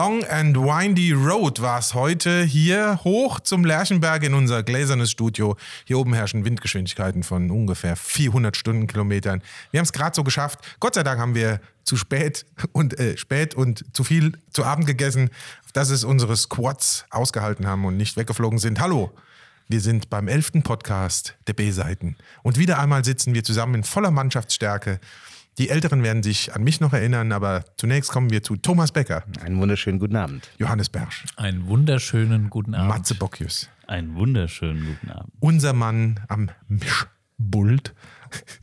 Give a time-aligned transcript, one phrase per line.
[0.00, 5.58] Long and Windy Road war es heute hier hoch zum Lerchenberg in unser gläsernes Studio.
[5.84, 9.42] Hier oben herrschen Windgeschwindigkeiten von ungefähr 400 Stundenkilometern.
[9.70, 10.60] Wir haben es gerade so geschafft.
[10.80, 14.86] Gott sei Dank haben wir zu spät und äh, spät und zu viel zu Abend
[14.86, 15.28] gegessen,
[15.74, 18.80] dass es unsere Squads ausgehalten haben und nicht weggeflogen sind.
[18.80, 19.12] Hallo.
[19.68, 22.16] Wir sind beim elften Podcast der B-Seiten.
[22.42, 24.98] Und wieder einmal sitzen wir zusammen in voller Mannschaftsstärke.
[25.58, 29.24] Die Älteren werden sich an mich noch erinnern, aber zunächst kommen wir zu Thomas Becker,
[29.44, 30.48] Einen wunderschönen guten Abend.
[30.58, 32.88] Johannes Bersch, Einen wunderschönen guten Abend.
[32.88, 35.32] Matze Bockius, Einen wunderschönen guten Abend.
[35.40, 37.94] unser Mann am Mischpult,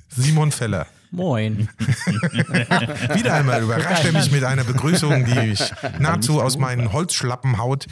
[0.10, 0.88] Simon Feller.
[1.12, 1.70] Moin.
[1.80, 7.86] Wieder einmal überrascht er mich mit einer Begrüßung, die mich nahezu aus meinen Holzschlappen haut.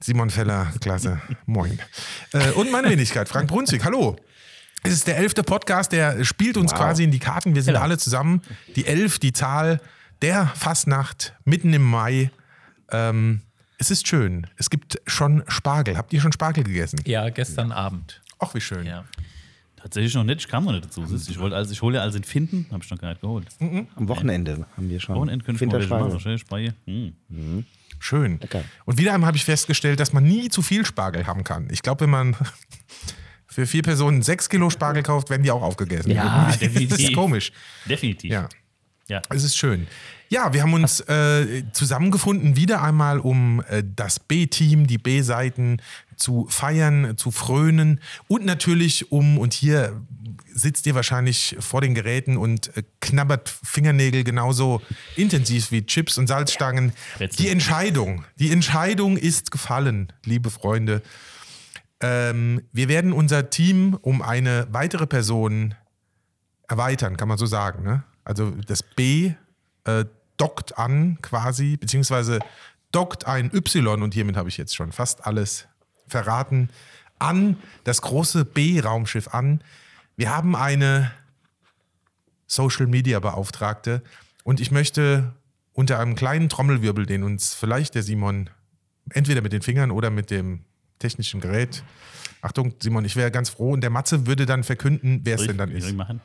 [0.00, 1.20] Simon Feller, klasse.
[1.46, 1.78] Moin.
[2.32, 4.16] Äh, und meine Wenigkeit, Frank Brunzig, hallo.
[4.82, 7.54] Es ist der elfte Podcast, der spielt uns quasi in die Karten.
[7.54, 8.42] Wir sind alle zusammen.
[8.76, 9.80] Die elf, die Zahl
[10.22, 12.30] der Fastnacht mitten im Mai.
[12.90, 13.42] Ähm,
[13.78, 14.46] es ist schön.
[14.56, 15.96] Es gibt schon Spargel.
[15.96, 17.00] Habt ihr schon Spargel gegessen?
[17.06, 18.20] Ja, gestern Abend.
[18.38, 18.86] Ach, wie schön.
[18.86, 19.04] Ja.
[19.76, 21.04] Tatsächlich noch nicht, ich kam noch nicht dazu.
[21.04, 23.46] Ich wollte, also ich hole ja alles in Finden, habe ich noch gar nicht geholt.
[23.60, 25.16] Am Wochenende haben wir schon.
[25.16, 26.04] Wochenende können wir mal Winterschweine.
[26.06, 26.20] machen.
[26.20, 26.74] Schön, Speie.
[26.84, 27.64] Hm.
[27.98, 28.38] Schön.
[28.40, 28.62] Lecker.
[28.84, 31.68] Und wieder einmal habe ich festgestellt, dass man nie zu viel Spargel haben kann.
[31.70, 32.36] Ich glaube, wenn man
[33.50, 36.10] für vier Personen sechs Kilo Spargel kauft, werden die auch aufgegessen.
[36.10, 36.86] Ja, Irgendwie.
[36.90, 37.16] Das ist definitiv.
[37.16, 37.52] komisch.
[37.86, 38.30] Definitiv.
[38.30, 38.48] Ja,
[39.08, 39.20] ja.
[39.28, 39.86] es ist schön.
[40.28, 45.82] Ja, wir haben uns äh, zusammengefunden, wieder einmal, um äh, das B-Team, die B-Seiten
[46.14, 50.00] zu feiern, zu frönen und natürlich um, und hier
[50.52, 54.80] sitzt ihr wahrscheinlich vor den Geräten und äh, knabbert Fingernägel genauso
[55.16, 56.92] intensiv wie Chips und Salzstangen.
[57.16, 57.36] Brezel.
[57.44, 61.02] Die Entscheidung, die Entscheidung ist gefallen, liebe Freunde.
[62.00, 65.74] Ähm, wir werden unser Team um eine weitere Person
[66.68, 67.82] erweitern, kann man so sagen.
[67.82, 68.04] Ne?
[68.24, 69.34] Also das B
[69.84, 70.04] äh,
[70.36, 72.38] dockt an quasi, beziehungsweise
[72.92, 75.68] dockt ein Y und hiermit habe ich jetzt schon fast alles
[76.06, 76.70] verraten,
[77.18, 79.62] an das große B-Raumschiff an.
[80.16, 81.12] Wir haben eine
[82.46, 84.02] Social Media Beauftragte
[84.42, 85.34] und ich möchte
[85.72, 88.50] unter einem kleinen Trommelwirbel, den uns vielleicht der Simon
[89.10, 90.64] entweder mit den Fingern oder mit dem
[91.00, 91.82] technischen Gerät.
[92.42, 95.58] Achtung, Simon, ich wäre ganz froh und der Matze würde dann verkünden, wer es denn
[95.58, 95.92] dann ist.
[95.94, 96.20] machen?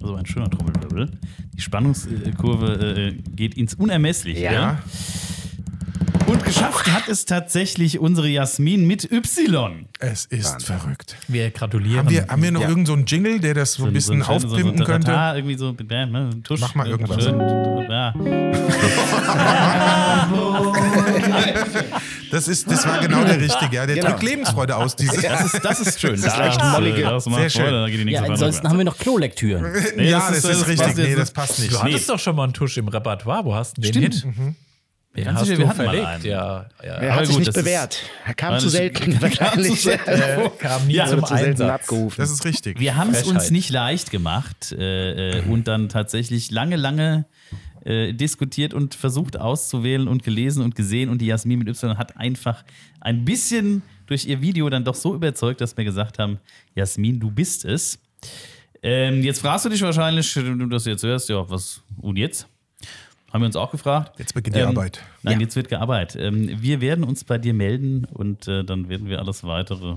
[0.00, 1.10] Also ein schöner Trommelwirbel.
[1.54, 4.44] Die Spannungskurve äh, geht ins Unermessliche.
[4.44, 4.82] Ja.
[6.26, 9.86] Und geschafft hat es tatsächlich unsere Jasmin mit Y.
[9.98, 11.16] Es ist verrückt.
[11.28, 11.98] Wir gratulieren.
[12.06, 12.68] Haben wir, haben wir noch Ja.
[12.68, 15.06] irgend so einen Jingle, der das so ein bisschen schön- aufpimpen so, könnte?
[15.08, 17.24] Tata, irgendwie so, ne, Tusch, Mach mal äh, irgendwas.
[17.24, 17.38] Schön,
[17.90, 18.14] ja.
[22.32, 23.76] Das, ist, das war genau der richtige.
[23.76, 23.86] Ja.
[23.86, 24.08] Der Genau.
[24.10, 24.96] drückt Lebensfreude aus.
[24.96, 26.12] Diese, Das ist, das ist schön.
[26.20, 27.02] Das ist leicht äh, mollige.
[27.02, 27.62] Das macht Sehr schön.
[27.62, 29.64] Freude, da geht die nächste Ja, ansonsten haben wir noch Klolektüren.
[29.96, 30.78] Nee, ja, das das ist, ist, das richtig.
[30.86, 31.72] passt jetzt Nee, das passt nicht.
[31.72, 33.44] Du hattest doch schon mal einen Tusch im Repertoire.
[33.44, 34.14] Wo hast du den Stimmt.
[34.14, 34.26] Hit?
[35.14, 36.06] Den Ganz hast sicher, du wir hatten mal verlegt.
[36.08, 36.24] einen.
[36.24, 36.88] Ja, ja.
[36.94, 37.98] Er Aber hat sich gut, nicht ist- bewährt.
[38.24, 39.86] Er kam zu selten wahrscheinlich.
[39.86, 39.98] Äh,
[40.58, 41.70] kam nie Ja, zum zu selten Einsatz.
[41.82, 42.14] abgerufen.
[42.16, 42.80] Das ist richtig.
[42.80, 47.26] Wir haben es uns nicht leicht gemacht äh, äh, und dann tatsächlich lange, lange
[47.84, 51.08] äh, diskutiert und versucht auszuwählen und gelesen und gesehen.
[51.08, 52.64] Und die Jasmin mit Y hat einfach
[53.00, 56.38] ein bisschen durch ihr Video dann doch so überzeugt, dass wir gesagt haben:
[56.74, 57.98] Jasmin, du bist es.
[58.82, 62.48] Ähm, jetzt fragst du dich wahrscheinlich, wenn du das jetzt hörst, ja, was und jetzt?
[63.32, 64.18] Haben wir uns auch gefragt.
[64.18, 65.00] Jetzt beginnt die Ähm, Arbeit.
[65.22, 66.20] Nein, jetzt wird gearbeitet.
[66.20, 69.96] Ähm, wir werden uns bei dir melden und äh, dann werden wir alles weitere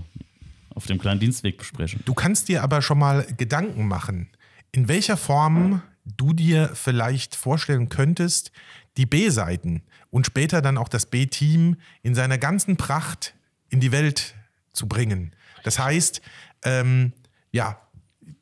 [0.73, 2.01] auf dem kleinen Dienstweg besprechen.
[2.05, 4.29] Du kannst dir aber schon mal Gedanken machen,
[4.71, 8.51] in welcher Form du dir vielleicht vorstellen könntest,
[8.97, 13.33] die B-Seiten und später dann auch das B-Team in seiner ganzen Pracht
[13.69, 14.35] in die Welt
[14.71, 15.33] zu bringen.
[15.63, 16.21] Das heißt,
[16.63, 17.13] ähm,
[17.51, 17.79] ja,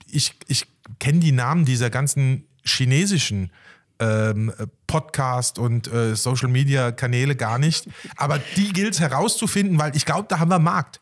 [0.06, 0.68] ich, ich
[1.00, 3.52] kenne die Namen dieser ganzen chinesischen
[4.00, 4.54] ähm,
[4.88, 7.88] Podcast- und äh, Social-Media-Kanäle gar nicht.
[8.16, 11.00] Aber die gilt es herauszufinden, weil ich glaube, da haben wir Markt.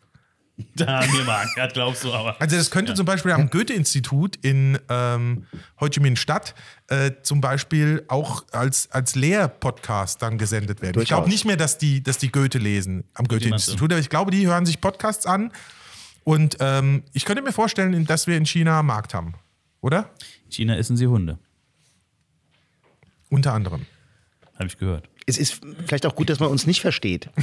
[0.76, 2.40] Da haben wir Marc, ja, glaubst du aber.
[2.40, 5.48] Also das könnte zum Beispiel am Goethe-Institut in ähm,
[5.80, 6.54] Ho Chi Minh Stadt
[6.88, 11.02] äh, zum Beispiel auch als, als Lehrpodcast dann gesendet werden.
[11.02, 11.32] Ich glaube Durchaus.
[11.34, 13.28] nicht mehr, dass die, dass die Goethe lesen am?
[13.28, 15.52] Goethe-Institut, aber ich glaube, die hören sich Podcasts an
[16.24, 19.34] und ähm, ich könnte mir vorstellen, dass wir in China einen Markt haben,
[19.82, 20.12] oder?
[20.46, 21.40] In China essen sie Hunde,
[23.30, 23.86] Unter anderem.
[24.56, 25.10] habe ich gehört.
[25.26, 27.30] Es ist vielleicht auch gut, dass man uns nicht versteht.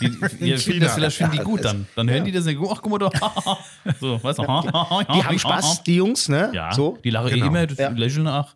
[0.00, 0.10] Die,
[0.40, 1.86] die, die, das vielleicht finden die gut dann.
[1.96, 3.10] Dann hören die das und denken, ach, guck mal da.
[4.00, 4.42] so, weißt du.
[5.14, 6.50] Die haben Spaß, die Jungs, ne?
[6.54, 6.98] Ja, So.
[7.02, 7.44] die lachen Genau.
[7.44, 7.88] eh immer, das Ja.
[7.88, 8.54] lächeln nach.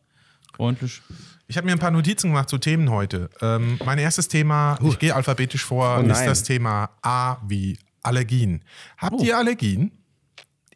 [0.55, 1.01] Freundlich.
[1.49, 3.29] Ich habe mir ein paar Notizen gemacht zu Themen heute.
[3.41, 8.65] Ähm, mein erstes Thema, ich gehe alphabetisch vor, Oh ist das Thema A wie Allergien.
[8.97, 9.93] Habt ihr Allergien?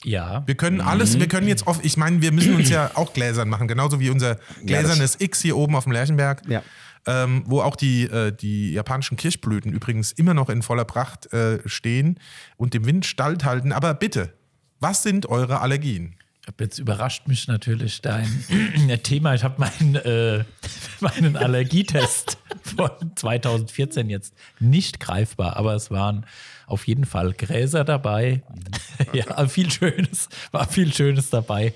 [0.04, 0.42] Ja.
[0.46, 3.48] Wir können alles, wir können jetzt oft, ich meine, wir müssen uns ja auch gläsern
[3.48, 6.42] machen, genauso wie unser gläsernes X hier oben auf dem Lerchenberg.
[6.48, 6.62] Ja.
[7.06, 11.60] Ähm, wo auch die, äh, die japanischen Kirschblüten übrigens immer noch in voller Pracht äh,
[11.66, 12.18] stehen
[12.56, 13.72] und dem Wind standhalten.
[13.72, 14.32] Aber bitte,
[14.80, 16.16] was sind eure Allergien?
[16.60, 18.28] Jetzt überrascht mich natürlich dein
[19.02, 19.34] Thema.
[19.34, 20.44] Ich habe meinen, äh,
[21.00, 26.24] meinen Allergietest von 2014 jetzt nicht greifbar, aber es waren
[26.66, 28.42] auf jeden Fall Gräser dabei.
[29.12, 31.72] ja, viel Schönes, war viel Schönes dabei.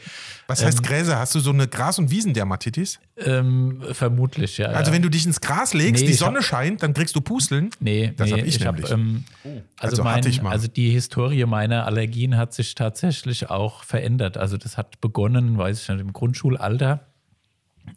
[0.50, 1.18] Was heißt Gräser?
[1.18, 2.98] Hast du so eine Gras- und Wiesendermatitis?
[3.16, 4.66] Ähm, vermutlich, ja.
[4.68, 4.94] Also ja.
[4.96, 7.20] wenn du dich ins Gras legst, Nee, die ich Sonne hab- scheint, dann kriegst du
[7.20, 7.70] Pusteln.
[7.80, 8.90] Nee, Das nee, hab ich hab, nämlich.
[8.92, 10.50] ähm, Also also, hatte mein, ich mal.
[10.50, 14.36] also die Historie meiner Allergien hat sich tatsächlich auch verändert.
[14.36, 17.06] Also das hat begonnen, weiß ich nicht, im Grundschulalter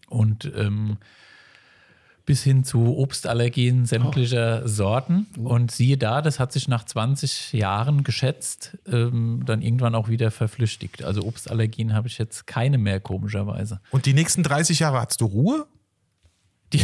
[0.10, 0.98] und ähm,
[2.26, 5.28] bis hin zu Obstallergien sämtlicher Sorten.
[5.38, 10.32] Und siehe da, das hat sich nach 20 Jahren geschätzt, ähm, dann irgendwann auch wieder
[10.32, 11.04] verflüchtigt.
[11.04, 13.82] Also Obstallergien habe ich jetzt keine mehr, komischerweise.
[13.92, 15.68] Und die nächsten 30 Jahre hattest du Ruhe?
[16.72, 16.82] Die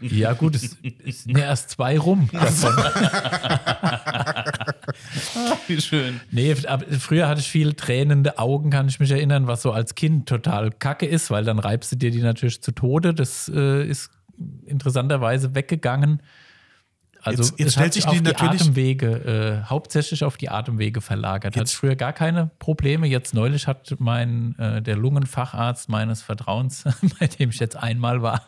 [0.00, 0.76] ja, gut, es,
[1.22, 2.28] sind ja erst zwei rum.
[5.68, 6.20] Wie schön.
[6.30, 10.28] Nee, früher hatte ich viel tränende Augen, kann ich mich erinnern, was so als Kind
[10.28, 13.14] total kacke ist, weil dann reibst du dir die natürlich zu Tode.
[13.14, 14.10] Das äh, ist
[14.66, 16.22] interessanterweise weggegangen.
[17.24, 20.36] Also Jetzt- jetzt es stellt hat sich auf die die natürlich- Atemwege, äh, hauptsächlich auf
[20.36, 21.52] die Atemwege verlagert.
[21.54, 23.06] Hatte Jetzt- ich früher gar keine Probleme.
[23.06, 26.82] Jetzt neulich hat mein äh, der Lungenfacharzt meines Vertrauens,
[27.20, 28.42] bei dem ich jetzt einmal war,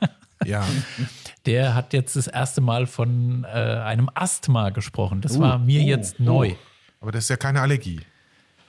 [0.45, 0.65] Ja.
[1.47, 5.21] der hat jetzt das erste Mal von äh, einem Asthma gesprochen.
[5.21, 6.55] Das war mir jetzt neu.
[7.01, 8.01] Aber das ist ja keine Allergie.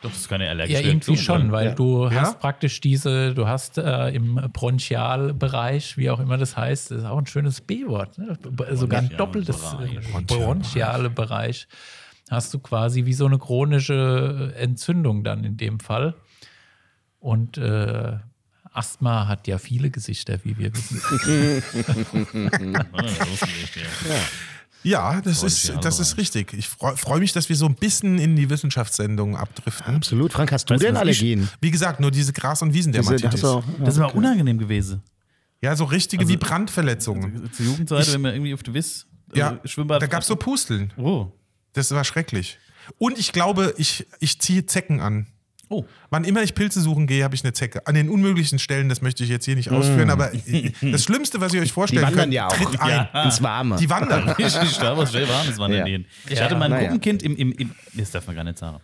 [0.02, 0.74] Doch, das ist keine Allergie.
[0.74, 2.22] Ja, irgendwie schon, weil du Ja?
[2.22, 7.06] hast praktisch diese, du hast äh, im Bronchialbereich, wie auch immer das heißt, das ist
[7.06, 8.38] auch ein schönes B-Wort, ne?
[8.72, 10.28] Sogar ein doppeltes äh, Bereich.
[10.28, 11.68] bronchiale Bereich,
[12.30, 16.16] hast du quasi wie so eine chronische Entzündung dann in dem Fall.
[17.20, 18.18] Und äh,
[18.76, 21.02] Asthma hat ja viele Gesichter, wie wir wissen.
[24.84, 26.54] Ja, das ist, das ist richtig.
[26.54, 29.96] Ich freue freu mich, dass wir so ein bisschen in die Wissenschaftssendung abdriften.
[29.96, 30.32] Absolut.
[30.32, 31.50] Frank, hast du Weißt denn Allergien?
[31.60, 33.44] Wie gesagt, nur diese Gras- und Wiesendermatitis.
[33.44, 35.02] auch- Das ist aber unangenehm gewesen.
[35.60, 37.52] Ja, so richtige Also- wie Brandverletzungen.
[37.52, 40.04] Zur Jugendzeit, Ich- wenn man irgendwie auf der Wiss äh, Ja, Schwimmbad.
[40.04, 40.94] da gab es so Pusteln.
[40.98, 41.32] Oh.
[41.74, 42.60] Das war schrecklich.
[43.00, 45.26] Und ich glaube, ich, ich ziehe Zecken an.
[45.70, 45.84] Oh.
[46.10, 47.86] Wann immer ich Pilze suchen gehe, habe ich eine Zecke.
[47.88, 50.32] An den unmöglichsten Stellen, das möchte ich jetzt hier nicht ausführen, aber
[50.82, 53.08] das Schlimmste, was ihr euch Die vorstellen wandern könnt, ja auch tritt ein.
[53.26, 53.76] ins Warme.
[53.78, 54.36] Die wandern.
[54.38, 55.86] Ich schnell warmes Wandern Ja.
[55.86, 56.06] gehen.
[56.28, 56.84] Ich Ja, hatte mein naja.
[56.84, 58.78] Gruppenkind im, im, im, das darf man gar nicht sagen.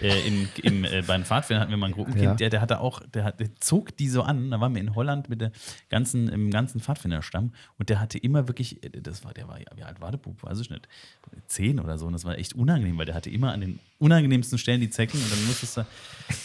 [0.00, 2.34] Äh, im, im, äh, beim Pfadfinder hatten wir mal ein Gruppenkind, Ja.
[2.34, 4.50] der, der hatte auch, der, hat, der zog die so an.
[4.50, 5.50] Da waren wir in Holland mit der
[5.88, 9.66] ganzen, im ganzen Pfadfinderstamm und der hatte immer wirklich, äh, das war, der war ja,
[9.74, 10.42] wie alt war der Bub?
[10.42, 10.86] Weiß ich nicht.
[11.48, 12.06] Zehn oder so.
[12.06, 15.20] Und das war echt unangenehm, weil der hatte immer an den unangenehmsten Stellen die Zecken
[15.20, 15.84] und dann musstest du,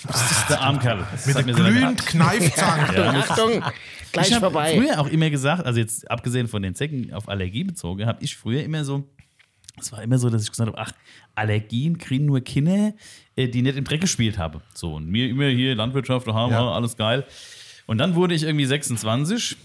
[0.07, 1.05] musstest du Armkerl.
[1.11, 3.15] Das Mit dem mir so glühend Kneifzangen.
[3.17, 3.63] Achtung,
[4.11, 4.75] gleich ich habe vorbei.
[4.77, 8.35] früher auch immer gesagt, also jetzt abgesehen von den Zecken auf Allergie bezogen, habe ich
[8.35, 9.07] früher immer so,
[9.78, 10.92] es war immer so, dass ich gesagt habe, ach,
[11.36, 12.94] Allergien kriegen nur Kinder,
[13.36, 14.62] äh, die nicht im Dreck gespielt haben.
[14.74, 16.72] So, und mir immer hier Landwirtschaft, wir Ja.
[16.72, 17.25] alles geil.
[17.86, 19.58] Und dann wurde ich irgendwie 26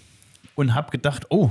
[0.54, 1.50] und habe gedacht, oh,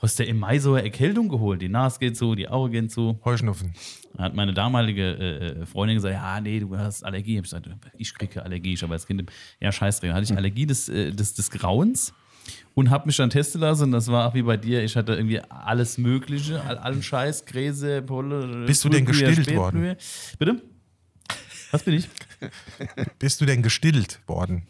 [0.00, 1.60] hast du im Mai so eine Erkältung geholt?
[1.62, 3.18] Die Nase geht zu, die Augen gehen zu.
[3.24, 3.72] Heuschnupfen.
[4.14, 5.16] Da hat meine damalige
[5.62, 7.32] äh, Freundin gesagt, ja, nee, du hast Allergie.
[7.32, 8.74] Ich habe gesagt, ich kriege Allergie.
[8.74, 9.28] Ich habe als Kind,
[9.60, 10.12] ja, scheißdreck.
[10.12, 12.12] hatte ich Allergie des, äh, des, des Grauens
[12.78, 13.84] und habe mich dann testen lassen.
[13.84, 14.84] Und das war auch wie bei dir.
[14.84, 18.66] Ich hatte irgendwie alles Mögliche, all, allen Scheiß, Gräse, Polle.
[18.66, 19.96] Bist du denn gestillt Spätblüher.
[20.38, 20.62] Bitte?
[21.72, 22.08] Was bin ich?
[23.18, 24.62] Bist du denn gestillt worden?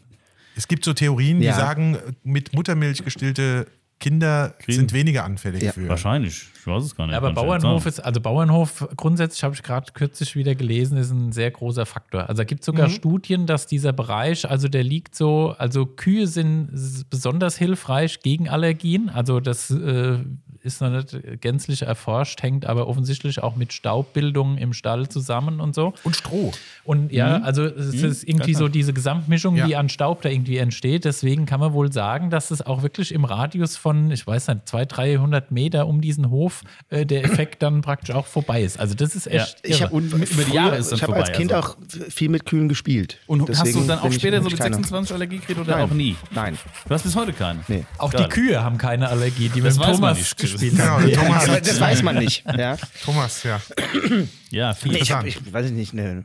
[0.56, 1.54] Es gibt so Theorien, die Ja.
[1.54, 3.66] sagen, mit Muttermilch gestillte
[4.00, 5.72] Kinder sind weniger anfällig Ja.
[5.72, 5.88] für.
[5.88, 6.46] Wahrscheinlich.
[6.60, 7.12] Ich weiß es gar nicht.
[7.12, 11.32] Ja, aber Bauernhof ist, also Bauernhof grundsätzlich habe ich gerade kürzlich wieder gelesen, ist ein
[11.32, 12.28] sehr großer Faktor.
[12.28, 16.26] Also da gibt es sogar Studien, dass dieser Bereich, also der liegt so, also Kühe
[16.28, 16.70] sind
[17.10, 19.08] besonders hilfreich gegen Allergien.
[19.08, 20.18] Also das äh,
[20.62, 25.74] ist noch nicht gänzlich erforscht, hängt aber offensichtlich auch mit Staubbildungen im Stall zusammen und
[25.74, 25.94] so.
[26.04, 26.52] Und Stroh.
[26.84, 29.66] Und ja, also es ist irgendwie so diese Gesamtmischung, Ja.
[29.66, 31.04] die an Staub da irgendwie entsteht.
[31.04, 34.68] Deswegen kann man wohl sagen, dass es auch wirklich im Radius von, ich weiß nicht,
[34.68, 38.78] 200, 300 Meter um diesen Hof äh, der Effekt dann praktisch auch vorbei ist.
[38.80, 39.84] Also das ist echt Ich irre.
[39.84, 41.68] habe Und über die Jahre ist dann ich habe als Kind also.
[41.70, 41.76] auch
[42.10, 43.18] viel mit Kühen gespielt.
[43.26, 44.74] Und hast du Deswegen dann auch ich später so mit keiner.
[44.76, 45.84] 26 Allergie gekriegt oder Nein.
[45.90, 46.16] auch nie?
[46.30, 46.58] Nein.
[46.86, 47.60] Du hast bis heute keine.
[47.68, 47.84] Nee.
[47.98, 48.24] auch Geil.
[48.24, 50.36] die Kühe haben keine Allergie, die Das mit Thomas nicht.
[50.52, 51.06] Gespielt Genau, haben.
[51.06, 51.22] der Ja.
[51.22, 52.44] Thomas, Aber das weiß man nicht.
[52.56, 52.76] Ja?
[53.04, 53.60] Thomas, ja.
[54.50, 54.92] Ja, viel.
[54.92, 55.26] Nee, ich Interessant.
[55.28, 56.24] ich weiß nicht, eine.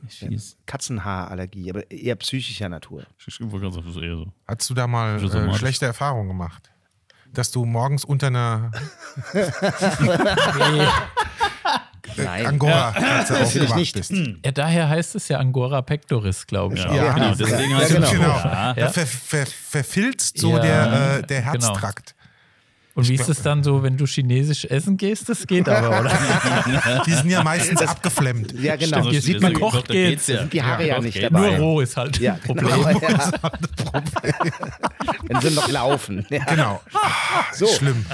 [0.65, 3.03] Katzenhaarallergie, aber eher psychischer Natur.
[3.25, 4.27] Ich gerade sagen, das eher so.
[4.47, 6.69] Hast du da mal äh, schlechte Erfahrungen gemacht?
[7.33, 8.71] Dass du morgens unter einer
[12.17, 12.45] Nein.
[12.45, 13.95] Angora-Katze Natürlich aufgewacht nicht.
[13.95, 14.11] bist.
[14.45, 16.83] Ja, daher heißt es ja Angora pectoris, glaube ich.
[16.83, 16.95] Ja, auch.
[16.95, 17.25] Ja, genau.
[17.27, 18.07] ja, Deswegen ja, heißt es genau.
[18.07, 18.13] so.
[18.13, 18.27] Genau.
[18.35, 18.73] Ja.
[18.73, 21.51] Da ver, ver, verfilzt so Ja, der, äh, der genau.
[21.53, 22.15] Herztrakt.
[22.95, 25.27] Und wie ist es dann so, wenn du chinesisch essen gehst?
[25.27, 27.01] Das geht aber, oder?
[27.07, 28.53] Die sind ja meistens abgeflemmt.
[28.59, 29.01] Ja, genau.
[29.07, 30.27] Stimmt, Sieht man, Koch Doch, da geht's.
[30.27, 30.39] geht's ja.
[30.41, 31.23] sind die Haare ja, doch, nicht geht.
[31.23, 31.49] dabei.
[31.57, 32.67] Nur roh ist halt Ja, ein Problem.
[32.67, 32.89] genau.
[32.91, 33.31] Ja.
[35.27, 36.25] Wenn sie noch laufen.
[36.29, 36.43] Ja.
[36.45, 36.81] Genau.
[36.93, 37.67] Ah, So.
[37.67, 38.05] Schlimm.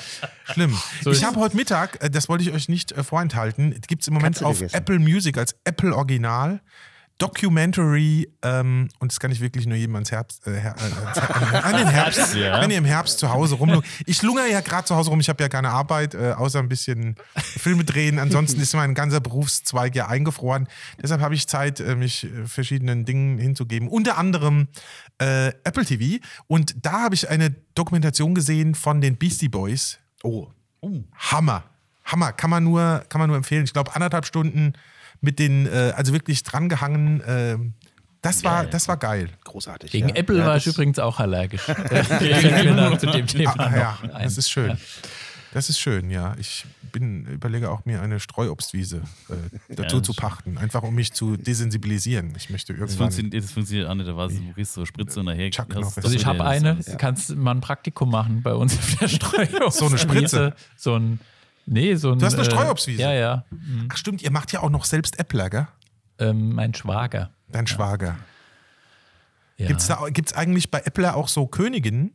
[0.54, 0.78] Schlimm.
[1.04, 4.04] So ich ist- habe heute Mittag, äh, das wollte ich euch nicht äh, vorenthalten, gibt
[4.04, 4.62] es im Moment auf.
[4.62, 6.62] Apple Music als Apple Original
[7.20, 11.76] Documentary, ähm, und das kann ich wirklich nur jedem ans Herbst, äh, her, äh, an
[11.78, 12.62] den Herbst, Ja.
[12.62, 13.86] wenn ihr im Herbst zu Hause rumlungert.
[14.06, 16.70] Ich lungere ja gerade zu Hause rum, ich habe ja keine Arbeit, äh, außer ein
[16.70, 18.20] bisschen Filme drehen.
[18.20, 20.68] Ansonsten ist mein ganzer Berufszweig ja eingefroren.
[21.02, 23.90] Deshalb habe ich Zeit, äh, mich verschiedenen Dingen hinzugeben.
[23.90, 24.68] Unter anderem
[25.20, 26.24] äh, Apple TV.
[26.48, 30.00] Und da habe ich eine Dokumentation gesehen von den Beastie Boys.
[30.24, 30.48] Oh.
[31.18, 31.64] Hammer.
[32.06, 32.32] Hammer.
[32.32, 33.66] Kann man nur, kann man nur empfehlen.
[33.66, 34.74] Ich glaube, anderthalb Stunden
[35.22, 37.22] mit den, äh, also wirklich drangehangen.
[37.22, 37.58] Äh,
[38.22, 39.30] das, war, das war geil.
[39.46, 39.92] Großartig.
[39.92, 40.16] Gegen ja.
[40.16, 41.66] Apple ja, war das- ich übrigens auch allergisch.
[41.68, 41.78] Dann
[43.00, 44.24] zu dem Thema Ah, ja, ein.
[44.24, 44.78] das ist schön.
[45.52, 46.36] Das ist schön, ja.
[46.40, 48.98] Ich bin, überlege auch mir eine Streuobstwiese
[49.30, 49.34] äh,
[49.74, 52.34] dazu Ja, zu das- pachten, einfach um mich zu desensibilisieren.
[52.38, 52.98] Ich möchte Das irgendwann.
[53.12, 54.08] funktioniert, das funktioniert auch nicht.
[54.08, 55.50] Da war so, du kriegst so Spritze und nachher.
[55.50, 56.06] Chuck hast- das.
[56.06, 58.96] Also ich habe ja- eine, das- du kannst mal ein Praktikum machen bei uns auf
[59.00, 59.72] der Streuobstwiese.
[59.72, 60.54] So eine Spritze?
[60.76, 61.20] So ein,
[61.70, 62.20] nee, so ein...
[62.20, 63.02] Du hast eine äh, Streuobstwiese?
[63.02, 63.46] Ja, ja.
[63.90, 65.68] Ach stimmt, ihr macht ja auch noch selbst Äppler, gell?
[66.20, 67.32] Ähm, mein Schwager.
[67.48, 68.18] Dein Schwager.
[69.58, 69.68] Ja.
[69.68, 72.14] Gibt's da gibt's eigentlich bei Äppler auch so Königinnen?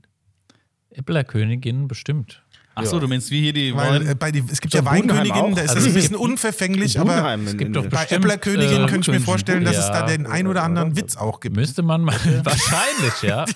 [0.90, 2.42] Äpplerkönigin bestimmt.
[2.76, 4.84] Ach so, du meinst wie hier die Weil äh, bei die, es gibt So ja
[4.84, 8.24] Weinköniginnen, da ist Also das ein es bisschen unverfänglich, aber in- gibt doch bei Bestimmt,
[8.24, 10.00] Äpplerkönigin äh, könnte ich mir vorstellen, dass es ja.
[10.00, 11.54] da den ein oder anderen Witz auch gibt.
[11.54, 13.44] Müsste man mal, wahrscheinlich, ja.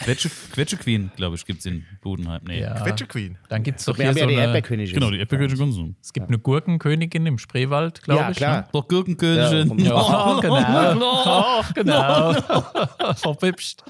[0.00, 2.40] Quetsche, Quetsche Queen, glaube ich, gibt es in Budenheim.
[2.46, 2.60] Nee.
[2.60, 2.74] ja.
[2.74, 3.38] Quetsche Queen.
[3.48, 4.94] Dann gibt es doch Wir hier so ja die eine, Erdbeerkönigin.
[4.94, 5.96] Genau, die Konsum.
[6.00, 8.36] es gibt eine Gurkenkönigin im Spreewald, glaube Ja, ich.
[8.36, 8.56] klar.
[8.62, 8.68] Ne?
[8.72, 9.78] Doch Gurkenkönigin.
[9.78, 11.60] Ja, Ja, genau.
[11.60, 12.32] Oh, genau.
[13.14, 13.82] Verpipscht.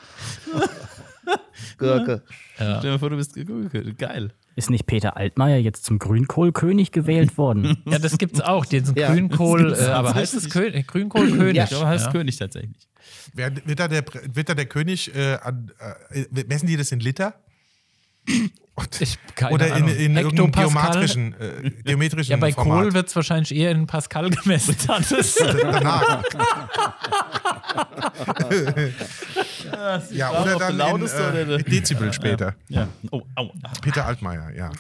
[1.79, 2.23] Gurke.
[2.55, 3.97] Stell dir vor, du bist Gurkenkönigin.
[3.97, 4.33] Geil.
[4.59, 7.77] Ist nicht Peter Altmaier jetzt zum Grünkohlkönig gewählt worden?
[7.87, 10.85] Ja, das gibt's auch, diesen Ja, Grünkohl, äh, aber heißt es tatsächlich.
[10.89, 11.71] Kö Grünkohlkönig?
[11.71, 12.11] Ja, heißt ja.
[12.13, 12.89] König tatsächlich.
[13.35, 15.71] Wer, wird, da der, wird da der König, äh, an,
[16.11, 17.35] äh, messen die das in Liter?
[19.01, 22.83] Ich, keine Oder in, in irgendeinem geometrischen, äh, geometrischen Ja, bei Format?
[22.83, 24.77] Kohl wird es wahrscheinlich eher in Pascal gemessen.
[24.87, 26.23] Dann ist, Danach.
[30.11, 32.55] ja, oder dann in, äh, Dezibel später.
[32.69, 32.89] Ja.
[33.11, 33.53] Oh, au.
[33.83, 34.71] Peter Altmaier, ja.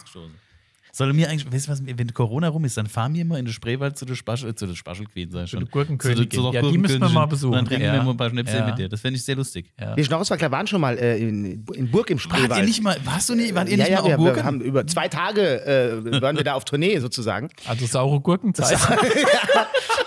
[0.98, 3.38] Soll er mir eigentlich, weißt du was, wenn Corona rum ist, dann fahren wir mal
[3.38, 5.60] in den Spreewald zu der Spaschel, äh, zu der Spaschelqueen, sag ich schon.
[5.60, 6.28] der Gurkenkönigin.
[6.28, 7.50] Zu zu der Ja, die müssen wir mal besuchen.
[7.52, 7.92] Und dann trinken Ja.
[7.92, 8.66] wir mal ein paar Schnäpse Ja.
[8.66, 8.88] mit dir.
[8.88, 9.70] Das fände ich sehr lustig.
[9.94, 12.60] Wir Schnauzwackler waren schon mal äh, in, in Burg im Wart Spreewald.
[12.62, 14.32] ihr nicht mal, warst du nicht, wart ihr ja, nicht ja, mal wir, auf wir
[14.32, 14.44] Gurken?
[14.44, 17.48] haben über zwei Tage äh, waren wir da auf Tournee sozusagen.
[17.68, 18.76] also saure Gurkenzeit.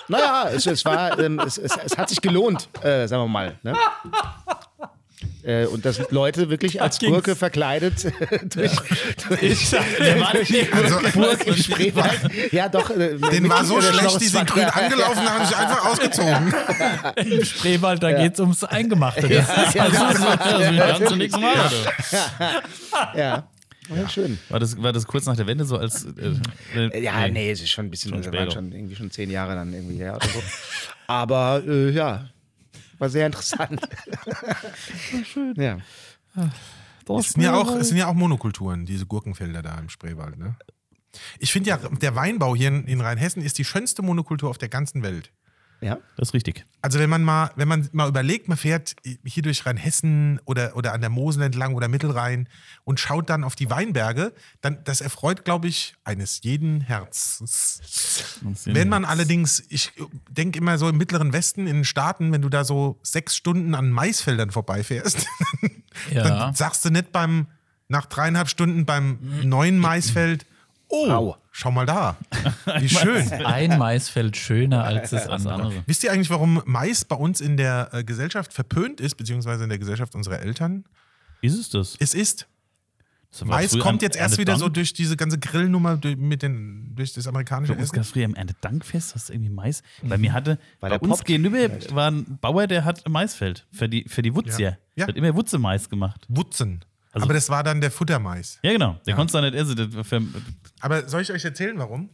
[0.07, 3.57] Naja, es, es war, ähm, es, es, es hat sich gelohnt, äh, sagen wir mal.
[3.63, 3.73] Ne?
[5.43, 7.13] Äh, und das sind Leute wirklich als ging's.
[7.13, 8.05] Gurke verkleidet
[8.55, 8.71] durch,
[9.41, 12.19] Ich Wir waren nicht Also, Burg im Spreewald.
[12.51, 12.89] Ja, doch.
[12.91, 16.53] Äh, den war so schlecht, die sind grün angelaufen, da haben sich einfach ausgezogen.
[17.39, 19.27] Im Spreewald, da geht's ums Eingemachte.
[19.27, 20.23] Das ist Ja, ja, Also,
[20.59, 21.53] wir waren zunächst mal.
[21.53, 23.17] oder?
[23.17, 23.43] ja.
[23.95, 24.37] ja, schön.
[24.49, 26.05] War das, war das kurz nach der Wende so als.
[26.75, 28.43] Äh, äh, Ja, nee, es ist schon ein bisschen, Schon das später.
[28.43, 30.41] waren schon irgendwie schon zehn Jahre dann irgendwie her oder so.
[31.07, 32.25] Aber äh, ja,
[33.01, 33.81] war sehr interessant.
[35.57, 35.79] Ja.
[37.19, 40.37] Es sind, ja auch, es sind ja auch Monokulturen, diese Gurkenfelder da im Spreewald.
[40.37, 40.55] Ne?
[41.39, 44.69] Ich finde ja, der Weinbau hier in, in Rheinhessen ist die schönste Monokultur auf der
[44.69, 45.33] ganzen Welt.
[45.81, 45.97] Ja.
[46.15, 46.65] Das ist richtig.
[46.83, 48.95] Also wenn man mal, wenn man mal überlegt, man fährt
[49.25, 52.47] hier durch Rheinhessen oder, oder an der Mosel entlang oder Mittelrhein
[52.83, 57.81] und schaut dann auf die Weinberge, dann das erfreut, glaube ich, eines jeden Herzens.
[58.65, 59.91] Wenn man allerdings, ich
[60.29, 63.73] denke immer so im mittleren Westen, in den Staaten, wenn du da so sechs Stunden
[63.73, 65.25] an Maisfeldern vorbeifährst,
[66.11, 66.23] Ja.
[66.23, 67.47] dann sagst du nicht beim,
[67.87, 70.45] nach dreieinhalb Stunden beim neuen Maisfeld,
[70.91, 71.37] oh, Au.
[71.51, 72.17] schau mal da,
[72.79, 73.27] wie schön.
[73.31, 75.83] Ein Maisfeld schöner als das andere.
[75.85, 79.69] Wisst ihr eigentlich, warum Mais bei uns in der äh, Gesellschaft verpönt ist, beziehungsweise in
[79.69, 80.85] der Gesellschaft unserer Eltern?
[81.41, 81.95] Ist es das?
[81.99, 82.47] Es ist.
[83.31, 87.13] das Mais kommt jetzt erst wieder so durch diese ganze Grillnummer, durch, mit den, durch
[87.13, 87.99] das amerikanische Bei Essen.
[87.99, 89.81] es früher am Erntedankfest, hast du irgendwie Mais?
[90.03, 93.89] Bei mir hatte, bei, der uns gegenüber war ein Bauer, der hat ein Maisfeld für
[93.89, 94.69] die, für die Wutzier.
[94.69, 94.77] Ja.
[94.95, 95.05] Ja.
[95.05, 96.25] Der hat immer Wutze-Mais gemacht.
[96.29, 96.85] Wutzen.
[97.11, 98.59] Also- Aber das war dann der Futtermais.
[98.63, 98.97] Ja, genau.
[99.05, 100.33] Der konnte es da nicht essen.
[100.79, 102.09] Aber soll ich euch erzählen, warum?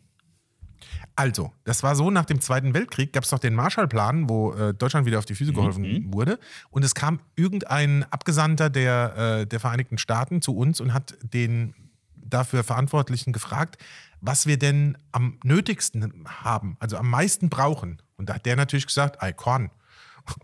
[1.16, 4.74] Also, das war so, nach dem Zweiten Weltkrieg gab es doch den Marshallplan, wo äh,
[4.76, 6.40] Deutschland wieder auf die Füße geholfen wurde.
[6.70, 11.74] Und es kam irgendein Abgesandter der, äh, der Vereinigten Staaten zu uns und hat den
[12.16, 13.78] dafür Verantwortlichen gefragt,
[14.22, 18.02] was wir denn am nötigsten haben, also am meisten brauchen.
[18.18, 19.72] Und da hat der natürlich gesagt, Ei, Korn.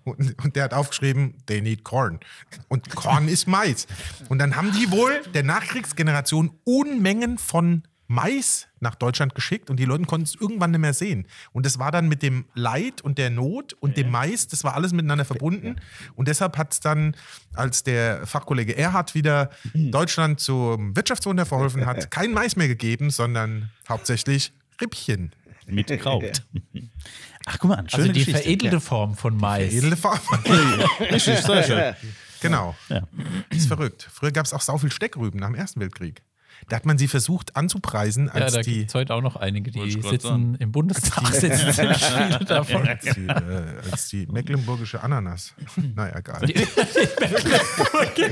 [0.04, 2.20] Und, und der hat aufgeschrieben, they need corn.
[2.68, 3.88] Und Korn ist Mais.
[4.30, 9.86] Und dann haben die wohl der Nachkriegsgeneration Unmengen von Mais nach Deutschland geschickt und die
[9.86, 11.26] Leute konnten es irgendwann nicht mehr sehen.
[11.52, 14.76] Und das war dann mit dem Leid und der Not und dem Mais, das war
[14.76, 15.78] alles miteinander verbunden.
[16.16, 17.16] Und deshalb hat es dann,
[17.54, 23.72] als der Fachkollege Erhard wieder Deutschland zum Wirtschaftswunder verholfen hat, kein Mais mehr gegeben, sondern
[23.88, 25.32] hauptsächlich Rippchen.
[25.66, 26.44] Mit Kraut.
[27.46, 28.42] Ach, guck mal an, schöne Also die Geschichte.
[28.42, 29.74] veredelte Form von Mais.
[29.74, 30.20] Edle Farbe.
[31.00, 31.96] Richtig, sehr schön.
[32.42, 32.76] Genau.
[32.90, 33.04] Ja.
[33.52, 34.06] Ist verrückt.
[34.12, 36.24] Früher gab es auch sau viel Steckrüben nach dem Ersten Weltkrieg.
[36.68, 39.38] Da hat man sie versucht anzupreisen, Ja, als da die, gibt es heute auch noch
[39.38, 40.56] einige, die sitzen sagen.
[40.60, 42.86] im Bundestag, sitzen ziemlich viele davon.
[42.86, 45.54] als die, äh, als die mecklenburgische Ananas.
[45.96, 46.42] Naja, egal.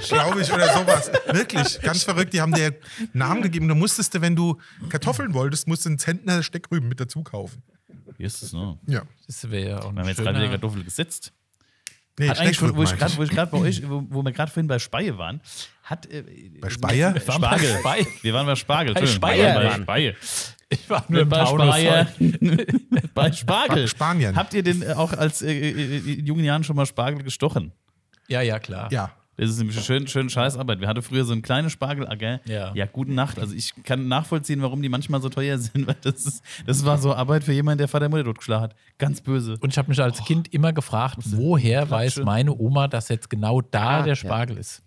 [0.07, 1.11] Glaube ich, oder sowas.
[1.31, 2.33] Wirklich, ganz verrückt.
[2.33, 2.75] Die haben dir
[3.13, 3.67] Namen gegeben.
[3.67, 4.57] Du musstest, wenn du
[4.89, 7.63] Kartoffeln wolltest, musst du einen Zentner Steckrüben mit dazu kaufen.
[8.21, 8.77] Wie ist es noch?
[8.85, 9.01] Ja.
[9.25, 10.49] Das wäre ja auch Wir haben jetzt gerade wieder.
[10.49, 11.33] Kartoffel gesetzt.
[12.19, 13.17] Nee, Hat eigentlich, wo ich ich.
[13.17, 15.41] wo ich gerade bei euch, wo, wo wir gerade vorhin bei Speyer waren,
[15.81, 16.21] hat äh,
[16.61, 17.15] Bei Speyer?
[17.15, 17.79] Wir waren bei Spargel.
[17.79, 18.05] Speyer.
[18.21, 18.93] Wir waren bei Spargel.
[18.93, 19.05] Bei.
[19.07, 19.81] Speyer bei waren.
[19.83, 20.13] Speyer.
[20.69, 22.07] Ich war nur bei Speyer.
[23.15, 23.87] bei Spargel.
[23.87, 24.35] Spanien.
[24.35, 27.71] Habt ihr denn äh, auch als äh, äh, in jungen Jahren schon mal Spargel gestochen?
[28.27, 28.91] Ja, ja, klar.
[28.91, 29.11] Ja.
[29.37, 30.81] Das ist nämlich eine schön, schön Scheißarbeit.
[30.81, 32.41] Wir hatten früher so eine kleine Spargel-AG.
[32.45, 32.73] Ja.
[32.75, 33.39] ja, gute Nacht.
[33.39, 36.97] Also ich kann nachvollziehen, warum die manchmal so teuer sind, weil das, ist, das war
[36.97, 38.75] so Arbeit für jemanden, der Vater Mutter totgeschlagen hat.
[38.97, 39.57] Ganz böse.
[39.61, 43.61] Und ich habe mich als Kind immer gefragt, woher weiß meine Oma, dass jetzt genau
[43.61, 44.83] da Ah, der Spargel ist.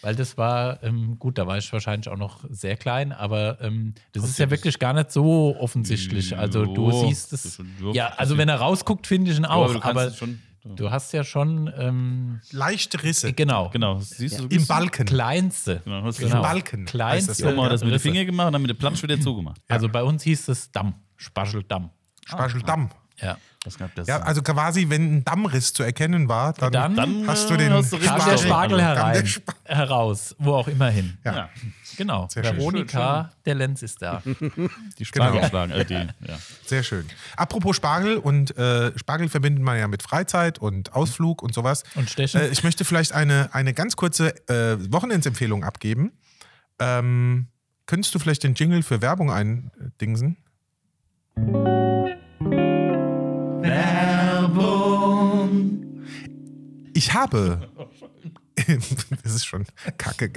[0.00, 3.94] Weil das war, ähm, gut, da war ich wahrscheinlich auch noch sehr klein, aber ähm,
[4.12, 6.36] das ist ja wirklich gar nicht so offensichtlich.
[6.36, 7.62] Also du siehst es.
[7.92, 9.70] Ja, also wenn er rausguckt, finde ich ihn auch.
[9.70, 13.32] aber kannst aber schon- du hast ja schon, ähm, Leichte Risse.
[13.32, 14.46] genau, Genau, siehst du.
[14.46, 15.06] Im Balken.
[15.06, 15.80] kleinste.
[15.84, 16.42] Genau, Im genau.
[16.42, 16.84] Balken.
[16.84, 17.42] Kleinste.
[17.44, 17.52] ja.
[17.52, 18.02] Oma hat das mit den Risse.
[18.08, 19.60] Fingern gemacht und dann mit dem Platsch wieder zugemacht.
[19.68, 21.90] Also bei uns hieß es Damm, Spascheldamm.
[22.26, 22.90] Spargeldamm.
[23.20, 23.36] Ja.
[23.64, 24.08] Das gab das.
[24.08, 27.72] Ja, also quasi, wenn ein Dammriss zu erkennen war, dann, Dann, dann hast du den
[27.72, 28.78] hast du kam der Spargel.
[28.78, 31.16] Kam der herein, Sp- heraus, wo auch immer hin.
[31.24, 31.36] Ja.
[31.36, 31.48] Ja,
[31.96, 32.26] Genau.
[32.32, 32.42] schön.
[32.42, 34.20] Veronika, der Lenz ist da.
[34.98, 35.70] die Spargel schlagen.
[35.72, 36.08] Äh, die, ja.
[36.64, 37.06] Sehr schön.
[37.36, 41.84] Apropos Spargel und äh, Spargel verbindet man ja mit Freizeit und Ausflug und sowas.
[41.94, 42.40] Und Stechen.
[42.40, 46.10] Äh, ich möchte vielleicht eine, eine ganz kurze äh, Wochenendsempfehlung abgeben.
[46.80, 47.46] Ähm,
[47.86, 50.36] könntest du vielleicht den Jingle für Werbung eindingsen?
[57.12, 57.68] Ich habe.
[59.24, 59.64] Das ist schon
[59.96, 60.30] kacke.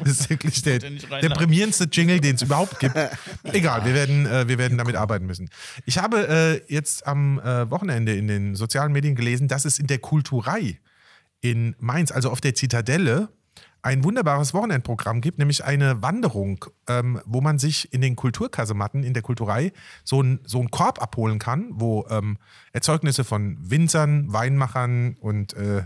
[0.00, 2.96] Das ist wirklich der deprimierendste Jingle, den es überhaupt gibt.
[3.44, 5.48] Egal, wir werden, äh, wir werden damit arbeiten müssen.
[5.86, 9.86] Ich habe äh, jetzt am äh, Wochenende in den sozialen Medien gelesen, dass es in
[9.86, 10.80] der Kulturei
[11.40, 13.28] in Mainz, also auf der Zitadelle,
[13.88, 19.14] ein wunderbares Wochenendprogramm gibt, nämlich eine Wanderung, ähm, wo man sich in den Kulturkasematten in
[19.14, 19.72] der Kulturei
[20.04, 22.36] so einen so einen Korb abholen kann, wo ähm,
[22.72, 25.84] Erzeugnisse von Winzern, Weinmachern und äh,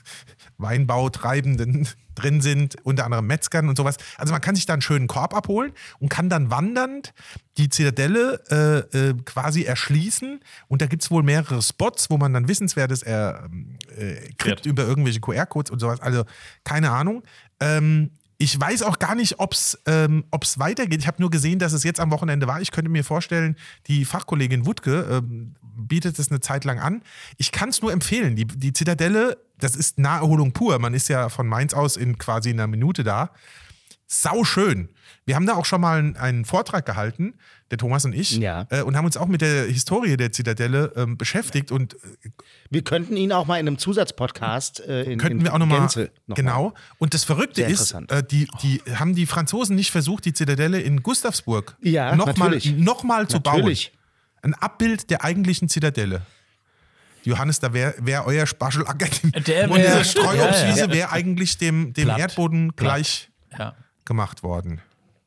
[0.56, 3.96] Weinbautreibenden drin sind, unter anderem Metzgern und sowas.
[4.16, 7.12] Also man kann sich da einen schönen Korb abholen und kann dann wandernd
[7.58, 10.40] die Zitadelle äh, äh, quasi erschließen.
[10.68, 13.48] Und da gibt es wohl mehrere Spots, wo man dann Wissenswertes er,
[13.96, 16.00] äh, kriegt über irgendwelche QR-Codes und sowas.
[16.00, 16.24] Also
[16.64, 17.22] keine Ahnung.
[17.60, 18.10] Ähm,
[18.42, 21.00] ich weiß auch gar nicht, ob es ähm, ob's weitergeht.
[21.00, 22.60] Ich habe nur gesehen, dass es jetzt am Wochenende war.
[22.60, 27.02] Ich könnte mir vorstellen, die Fachkollegin Wutke ähm, bietet es eine Zeit lang an.
[27.36, 28.34] Ich kann es nur empfehlen.
[28.34, 30.78] Die, die Zitadelle, das ist Naherholung pur.
[30.78, 33.30] Man ist ja von Mainz aus in quasi einer Minute da.
[34.06, 34.90] Sau schön.
[35.24, 37.34] Wir haben da auch schon mal einen, einen Vortrag gehalten,
[37.70, 38.66] der Thomas und ich, Ja.
[38.70, 41.98] äh, und haben uns auch mit der Historie der Zitadelle ähm, beschäftigt und äh,
[42.68, 45.78] Wir könnten ihn auch mal in einem Zusatzpodcast äh, in, könnten in wir auch nochmal.
[45.80, 46.64] Gänze noch Genau.
[46.70, 46.74] Mal.
[46.98, 51.02] Und das Verrückte ist, äh, die, die haben die Franzosen nicht versucht, die Zitadelle in
[51.02, 53.92] Gustavsburg Ja, nochmal noch mal zu Natürlich.
[53.92, 53.98] bauen.
[54.42, 56.22] Ein Abbild der eigentlichen Zitadelle.
[57.24, 59.06] Johannes, da wäre wär euer Sparschelacker.
[59.46, 60.92] Der Und diese Streuobstwiese ja, ja.
[60.92, 62.18] wäre eigentlich dem, dem Platt.
[62.18, 63.74] Erdboden gleich Ja.
[64.04, 64.80] gemacht worden.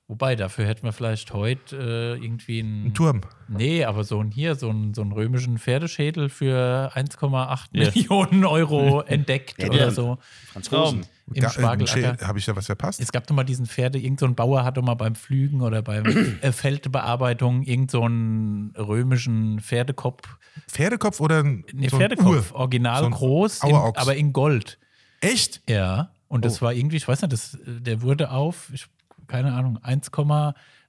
[0.07, 1.75] Wobei, dafür hätten wir vielleicht heute
[2.19, 2.87] äh, irgendwie einen.
[2.87, 3.21] Ein Turm.
[3.47, 7.85] Nee, aber so ein hier, so einen, so einen römischen Pferdeschädel für 1,8 Ja.
[7.89, 9.91] Millionen Euro entdeckt Ja, oder ja.
[9.91, 10.19] so.
[10.53, 11.07] Franzosen.
[11.33, 12.27] Im Ga- äh, Spargelacker.
[12.27, 12.99] Habe ich da was verpasst?
[13.01, 15.61] Es gab doch mal diesen Pferde, irgend so ein Bauer hat doch mal beim Pflügen
[15.61, 16.05] oder beim
[16.41, 22.59] äh, Feldbearbeitung irgend so einen römischen Pferdekopf, Pferdekopf oder ein, nee, so Pferdekopf, Ur?
[22.59, 24.77] original So groß, in, aber in Gold.
[25.21, 25.61] Echt?
[25.67, 26.65] Ja, und das Oh.
[26.65, 28.85] war irgendwie, ich weiß nicht, das, der wurde auf, ich,
[29.27, 30.11] keine Ahnung, 1,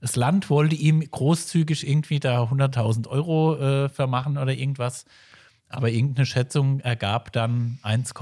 [0.02, 5.06] das Land wollte ihm großzügig irgendwie da 100.000 Euro äh, vermachen oder irgendwas.
[5.68, 8.12] Aber irgendeine Schätzung ergab dann 1,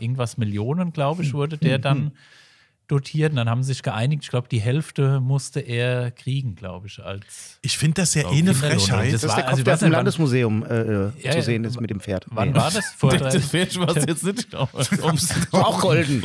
[0.00, 2.12] irgendwas Millionen, glaube ich, wurde der dann
[2.86, 4.24] dotiert und dann haben sie sich geeinigt.
[4.24, 7.58] Ich glaube, die Hälfte musste er kriegen, glaube ich, als.
[7.62, 8.52] Ich finde das ja eh eine.
[8.54, 9.12] Frechheit.
[9.12, 11.64] Das Das ist war- der also Kopf, ich der wann- Landesmuseum äh, Ja, zu sehen
[11.64, 12.26] ist mit dem Pferd.
[12.30, 12.54] Wann Nee.
[12.56, 12.84] war das?
[12.96, 14.54] Vor drei, Das Pferd war es jetzt nicht.
[14.54, 14.68] aber-
[15.50, 16.22] War auch golden.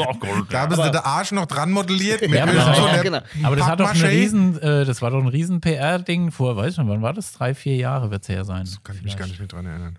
[0.50, 2.54] Da haben sie den Arsch noch dran modelliert mit Ja, so
[2.88, 3.20] ja, genau.
[3.44, 6.74] aber das hat doch eine riesen, äh, das war doch ein riesen PR-Ding vor, weiß
[6.74, 7.32] ich nicht, wann war das?
[7.32, 8.68] Drei, vier Jahre wird es her sein.
[8.84, 9.98] Kann ich mich gar nicht mehr dran erinnern.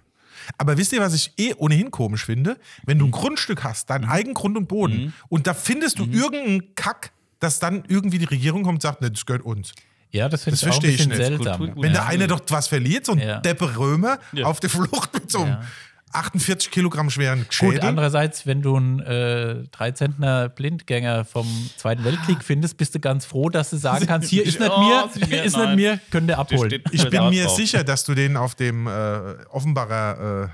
[0.58, 2.58] Aber wisst ihr, was ich eh ohnehin komisch finde?
[2.84, 6.74] Wenn du ein Grundstück hast, dein eigen Grund und Boden, und da findest du irgendeinen
[6.74, 9.72] Kack, dass dann irgendwie die Regierung kommt und sagt, ne, das gehört uns.
[10.12, 11.44] Ja, das finde Das ich auch ein verstehe ich bisschen nicht.
[11.44, 11.72] seltsam.
[11.76, 12.00] Wenn Ja.
[12.00, 13.38] da einer doch was verliert, so ein Ja.
[13.40, 14.46] Deppe Römer Ja.
[14.46, 15.62] auf der Flucht mit so einem Ja.
[16.12, 17.74] 48 Kilogramm schweren Schädel.
[17.76, 21.46] Gut, andererseits, wenn du einen äh, Dreizentner Blindgänger vom
[21.76, 24.80] Zweiten Weltkrieg findest, bist du ganz froh, dass du sagen kannst, hier ist nicht Oh,
[24.80, 25.76] mir, ist nicht mir, ist nicht nein.
[25.76, 26.82] mir, könnt ihr abholen.
[26.90, 27.56] ich bin mir drauf.
[27.56, 28.90] sicher, dass du den auf dem äh,
[29.50, 30.48] Offenbarer äh,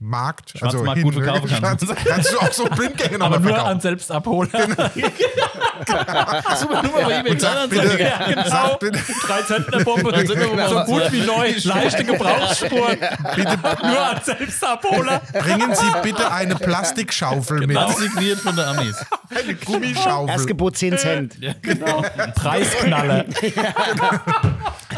[0.00, 1.86] Markt, Schwarzmarkt gut verkaufen kannst.
[2.04, 3.70] Kannst du auch so Blindgänger Aber nochmal nur verkaufen.
[3.72, 4.66] an Selbstabholer.
[6.56, 8.48] Super Nummer bei eBay Und sag bitte, Ja, genau.
[8.48, 10.26] sag bitte, Dreizentner-Bombe,
[10.68, 12.98] so gut wie neu, leichte Gebrauchsspuren.
[13.34, 15.20] bitte Nur an Selbstabholer.
[15.32, 17.76] bringen Sie bitte eine Plastikschaufel mit.
[17.76, 19.04] Ganz signiert von der Amis.
[19.34, 20.30] Eine Gummischaufel.
[20.34, 21.36] Erstgebot 10 Cent.
[22.34, 23.24] Preisknaller.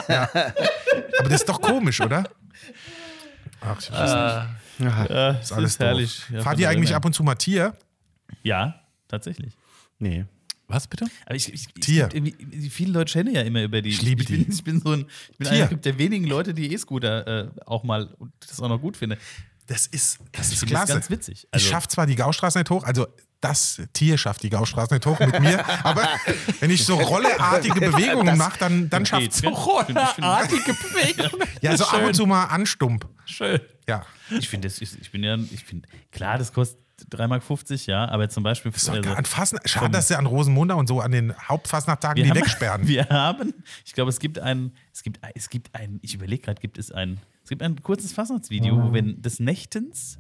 [0.09, 2.25] Aber das ist doch komisch, oder?
[3.61, 4.66] Ach, ich weiß nicht.
[4.79, 6.23] Ja, das ist alles herrlich.
[6.31, 6.43] doof.
[6.43, 7.77] Fahrt ihr eigentlich ab und zu mal Tier?
[8.43, 9.53] Ja, tatsächlich.
[9.99, 10.25] Nee.
[10.69, 11.07] Was bitte?
[11.27, 12.09] Aber ich, ich, Tier.
[12.13, 13.91] Irgendwie- viele Leute schänden ja immer über die.
[13.91, 14.51] Ich liebe ich bin, die.
[14.53, 15.69] Ich bin so ein, ich bin Tier.
[15.69, 19.17] einer der wenigen Leute, die E-Scooter äh, auch mal und das auch noch gut finde.
[19.69, 20.93] Das ist, das Ich ist finde das klasse.
[20.95, 21.43] ganz witzig.
[21.45, 23.07] ich Also- schaffe zwar die Gaustraße nicht hoch, also
[23.41, 26.09] das Tier schafft die Gaustraße nicht hoch mit mir, aber
[26.61, 29.43] wenn ich so rolleartige Bewegungen mache, dann, dann schafft es.
[29.43, 29.53] Geht.
[29.53, 31.41] Rollerartige Bewegung.
[31.61, 33.07] Ja, so ab und zu mal anstump.
[33.25, 33.61] Schön.
[33.89, 34.05] Ja.
[34.31, 38.29] Ich finde das, ich, bin ja, ich finde, klar, das kostet 3,50 Mark, ja, aber
[38.29, 38.73] zum Beispiel.
[38.73, 42.23] Ist doch also- an Fasten, schade, dass sie an Rosenmunde und so an den Hauptfastnachttagen
[42.23, 42.89] die haben, wegsperren.
[42.89, 43.53] Wir haben,
[43.85, 46.91] ich glaube, es gibt ein, es gibt, es gibt ein, ich überlege gerade, gibt es
[46.91, 50.19] ein, es gibt ein kurzes Fastnachtsvideo, wo wir des Nächtens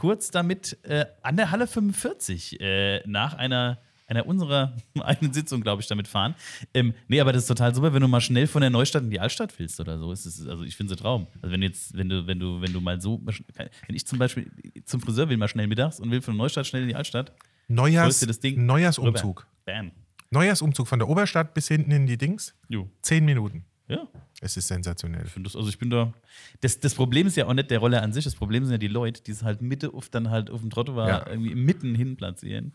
[0.00, 5.82] kurz damit äh, an der Halle 45 äh, nach einer einer unserer eigenen Sitzung, glaube
[5.82, 6.34] ich, damit fahren.
[6.72, 9.10] Ähm, nee, aber das ist total super, wenn du mal schnell von der Neustadt in
[9.10, 10.10] die Altstadt willst oder so.
[10.10, 11.26] Ist es, also ich finde es ein Traum.
[11.42, 14.50] Also wenn jetzt, wenn du, wenn du, wenn du mal so, wenn ich zum Beispiel
[14.86, 17.34] zum Friseur will, mal schnell mittags und will von der Neustadt schnell in die Altstadt,
[17.68, 19.42] Neujahrs, Neujahrsumzug.
[19.42, 19.50] rüber.
[19.66, 19.92] Bam.
[20.30, 22.54] Neujahrsumzug von der Oberstadt bis hinten in die Dings.
[22.68, 22.88] Jo.
[23.02, 23.66] Zehn Minuten.
[23.90, 24.06] Ja.
[24.40, 25.26] Es ist sensationell.
[25.26, 26.12] Ich das, also ich bin da.
[26.60, 28.78] Das, das Problem ist ja auch nicht der Roller an sich, das Problem sind ja
[28.78, 31.26] die Leute, die es halt Mitte auf dann halt auf dem Trottoir Ja.
[31.26, 32.72] irgendwie mitten hin platzieren.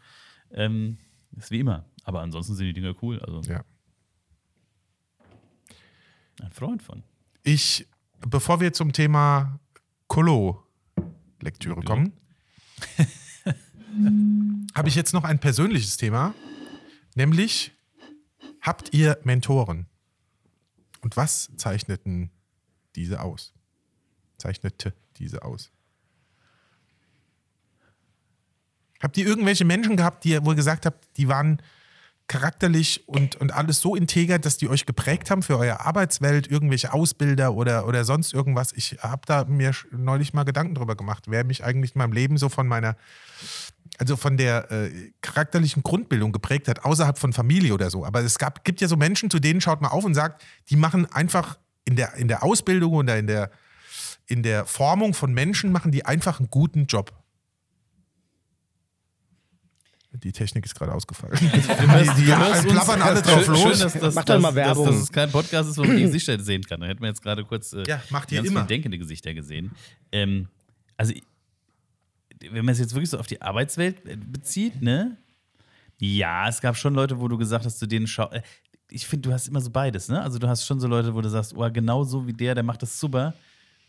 [0.52, 0.98] Ähm,
[1.38, 1.86] ist wie immer.
[2.04, 3.20] Aber ansonsten sind die Dinger cool.
[3.20, 3.64] Also Ja.
[6.42, 7.04] ein Freund von.
[7.44, 7.88] Ich,
[8.28, 9.60] bevor wir zum Thema
[10.08, 12.14] Kolo-Lektüre kommen,
[14.76, 16.34] habe ich jetzt noch ein persönliches Thema,
[17.16, 17.72] nämlich
[18.62, 19.88] habt ihr Mentoren?
[21.06, 22.32] Und was zeichneten
[22.96, 23.54] diese aus?
[24.40, 25.70] Zeichnete diese aus?
[29.04, 31.62] Habt ihr irgendwelche Menschen gehabt, die ihr gesagt habt, die waren
[32.26, 36.92] charakterlich und, und alles so integer, dass die euch geprägt haben für eure Arbeitswelt, irgendwelche
[36.92, 38.74] Ausbilder oder, oder sonst irgendwas?
[38.74, 42.40] Ich habe da mir neulich mal Gedanken drüber gemacht, wer mich eigentlich in meinem Leben
[42.40, 42.98] so von meiner,
[43.98, 48.06] also von der äh, charakterlichen Grundbildung geprägt hat, außerhalb von Familie oder so.
[48.06, 50.76] Aber es gab, gibt ja so Menschen, zu denen schaut man auf und sagt, die
[50.76, 53.52] machen einfach in der, in der Ausbildung oder in der,
[54.28, 57.14] in der Formung von Menschen, machen die einfach einen guten Job.
[60.24, 61.38] Die Technik ist gerade ausgefallen.
[61.42, 63.62] die die uns- plappern alle drauf schön, los.
[63.64, 64.86] Schön, dass, dass, Mach doch mal dass, Werbung.
[64.86, 66.80] Dass, dass es kein Podcast ist, wo man die Gesichter sehen kann.
[66.80, 68.62] Da hätten wir jetzt gerade kurz äh, Ja, macht ganz immer.
[68.62, 69.72] viele denkende Gesichter gesehen.
[70.14, 70.48] Ähm,
[70.96, 71.14] also,
[72.42, 75.18] wenn man es jetzt wirklich so auf die Arbeitswelt äh, bezieht, ne?
[75.98, 78.30] Ja, es gab schon Leute, wo du gesagt hast, zu denen schau.
[78.32, 78.42] äh,
[78.92, 80.22] Ich finde, du hast immer so beides, ne?
[80.22, 82.64] Also, du hast schon so Leute, wo du sagst, oh, genau so wie der, der
[82.64, 83.34] macht das super.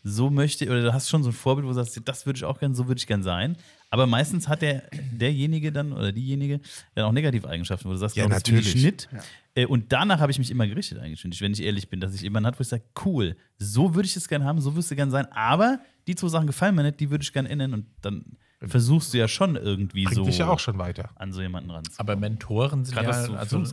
[0.03, 2.45] So möchte, oder du hast schon so ein Vorbild, wo du sagst, das würde ich
[2.45, 3.57] auch gern, so würde ich gern sein.
[3.89, 6.61] Aber meistens hat der, derjenige dann oder diejenige
[6.95, 8.75] dann auch Negativeigenschaften, wo du sagst, Ja, natürlich.
[8.75, 9.09] nicht.
[9.11, 9.17] Äh,
[9.65, 12.47] Und danach habe ich mich immer gerichtet eigentlich, wenn ich ehrlich bin, dass ich jemanden
[12.47, 15.11] hatte, wo ich sage, cool, so würde ich es gerne haben, so würdest du gerne
[15.11, 18.37] sein, aber die zwei Sachen gefallen mir nicht, die würde ich gerne ändern und dann
[18.65, 21.09] versuchst du ja schon irgendwie Bringt so dich ja auch schon weiter.
[21.15, 21.83] an so jemanden ran.
[21.97, 23.63] Aber Mentoren sind Gerade ja, so also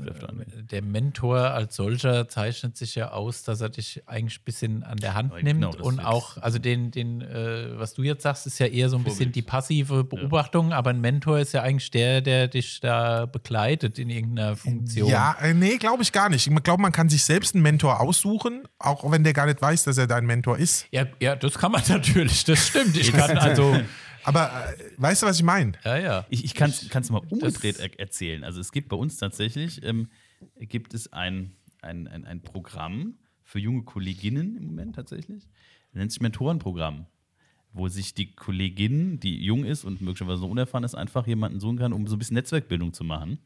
[0.70, 4.99] der Mentor als solcher zeichnet sich ja aus, dass er dich eigentlich ein bisschen an
[4.99, 8.47] der Hand Ja, nimmt genau, und auch, also den, den, äh, was du jetzt sagst,
[8.47, 9.37] ist ja eher so ein bisschen Vorbild.
[9.37, 14.11] die passive Beobachtung, aber ein Mentor ist ja eigentlich der, der dich da begleitet in
[14.11, 15.09] irgendeiner Funktion.
[15.09, 16.47] Ja, äh, nee, glaube ich gar nicht.
[16.47, 19.85] Ich glaube, man kann sich selbst einen Mentor aussuchen, auch wenn der gar nicht weiß,
[19.85, 20.87] dass er dein Mentor ist.
[20.90, 22.97] Ja, ja, das kann man natürlich, das stimmt.
[22.99, 23.81] Ich kann also
[24.25, 25.73] Aber äh, weißt du, was ich meine?
[25.85, 26.27] Ja, ja.
[26.31, 28.45] Ich, ich kann es mal umgedreht er erzählen.
[28.45, 30.09] Also es gibt bei uns tatsächlich, ähm,
[30.59, 35.45] gibt es ein, ein, ein, ein Programm für junge Kolleginnen im Moment tatsächlich.
[35.93, 37.07] Das nennt sich Mentorenprogramm.
[37.73, 41.79] Wo sich die Kollegin, die jung ist und möglicherweise noch unerfahren ist, einfach jemanden suchen
[41.79, 43.39] kann, um so ein bisschen Netzwerkbildung zu machen.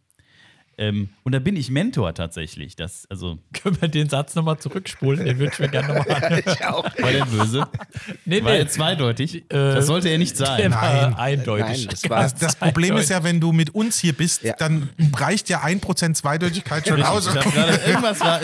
[0.81, 2.77] Ähm, und da bin ich Mentor tatsächlich.
[2.77, 5.25] Das, also, Können wir den Satz nochmal zurückspulen?
[5.25, 6.43] Den würde ich mir gerne nochmal anhören.
[6.47, 6.85] Ich auch.
[6.85, 7.67] war der böse?
[8.25, 9.45] Nee, War er zweideutig?
[9.49, 10.71] das sollte er nicht sein.
[10.73, 11.15] War Nein.
[11.15, 11.67] eindeutig.
[11.81, 14.55] Nein, das war- Das, das Problem ist ja, wenn du mit uns hier bist, Ja.
[14.57, 17.27] dann reicht ja 1% Zweideutigkeit schon aus,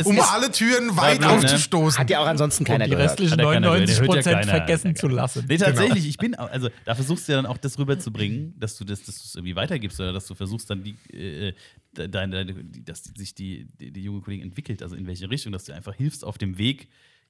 [0.04, 1.36] um alle Türen weit blöd, ne?
[1.36, 1.98] aufzustoßen.
[2.00, 3.10] Hat ja auch ansonsten keiner die gehört.
[3.10, 4.58] restlichen Hat ja keiner gehört, 99 der hört ja Prozent keiner.
[4.58, 5.44] vergessen zu lassen.
[5.48, 8.84] Nee, tatsächlich, ich bin, also da versuchst du ja dann auch das rüberzubringen, dass du
[8.84, 11.52] das, dass du es irgendwie weitergibst oder dass du versuchst dann die, äh,
[11.94, 15.64] deine, die, dass sich die, die, die junge Kollegin entwickelt, also in welche Richtung, dass
[15.64, 16.88] du einfach hilfst auf dem Weg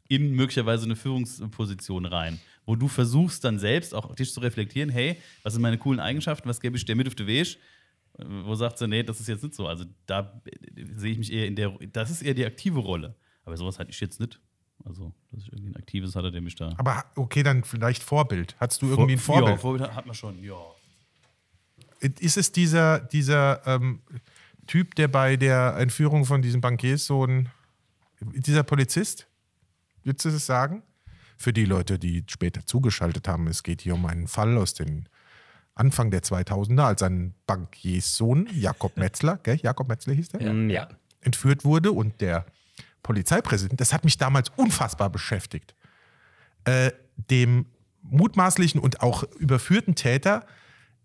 [0.08, 5.16] in möglicherweise eine Führungsposition rein, wo du versuchst dann selbst auch dich zu reflektieren, hey,
[5.42, 7.56] was sind meine coolen Eigenschaften, was gebe ich dir mit auf den Weg?
[8.18, 9.66] Wo sagt sie, nee, das ist jetzt nicht so.
[9.66, 13.16] Also da äh, sehe ich mich eher in der, das ist eher die aktive Rolle.
[13.44, 14.40] Aber sowas hatte ich jetzt nicht.
[14.84, 16.74] Also, dass ich irgendwie ein aktives hatte, der mich da.
[16.76, 18.54] Aber okay, dann vielleicht Vorbild.
[18.60, 19.60] Hattest du irgendwie ein Ja, Vorbild?
[19.60, 20.56] Vorbild hat man schon, ja.
[22.00, 24.00] Ist es dieser, dieser ähm,
[24.66, 27.48] Typ, der bei der Entführung von diesem Bankierssohn,
[28.20, 29.26] dieser Polizist?
[30.02, 30.82] Würdest du das sagen?
[31.36, 35.08] Für die Leute, die später zugeschaltet haben, es geht hier um einen Fall aus den
[35.74, 39.58] Anfang der 2000er, als ein Bankierssohn, Jakob Metzler, gell?
[39.62, 40.52] Jakob Metzler hieß der?
[40.52, 40.88] Mm, Ja.
[41.20, 42.46] entführt wurde und der
[43.02, 45.74] Polizeipräsident, das hat mich damals unfassbar beschäftigt,
[46.64, 46.92] äh,
[47.30, 47.66] dem
[48.02, 50.46] mutmaßlichen und auch überführten Täter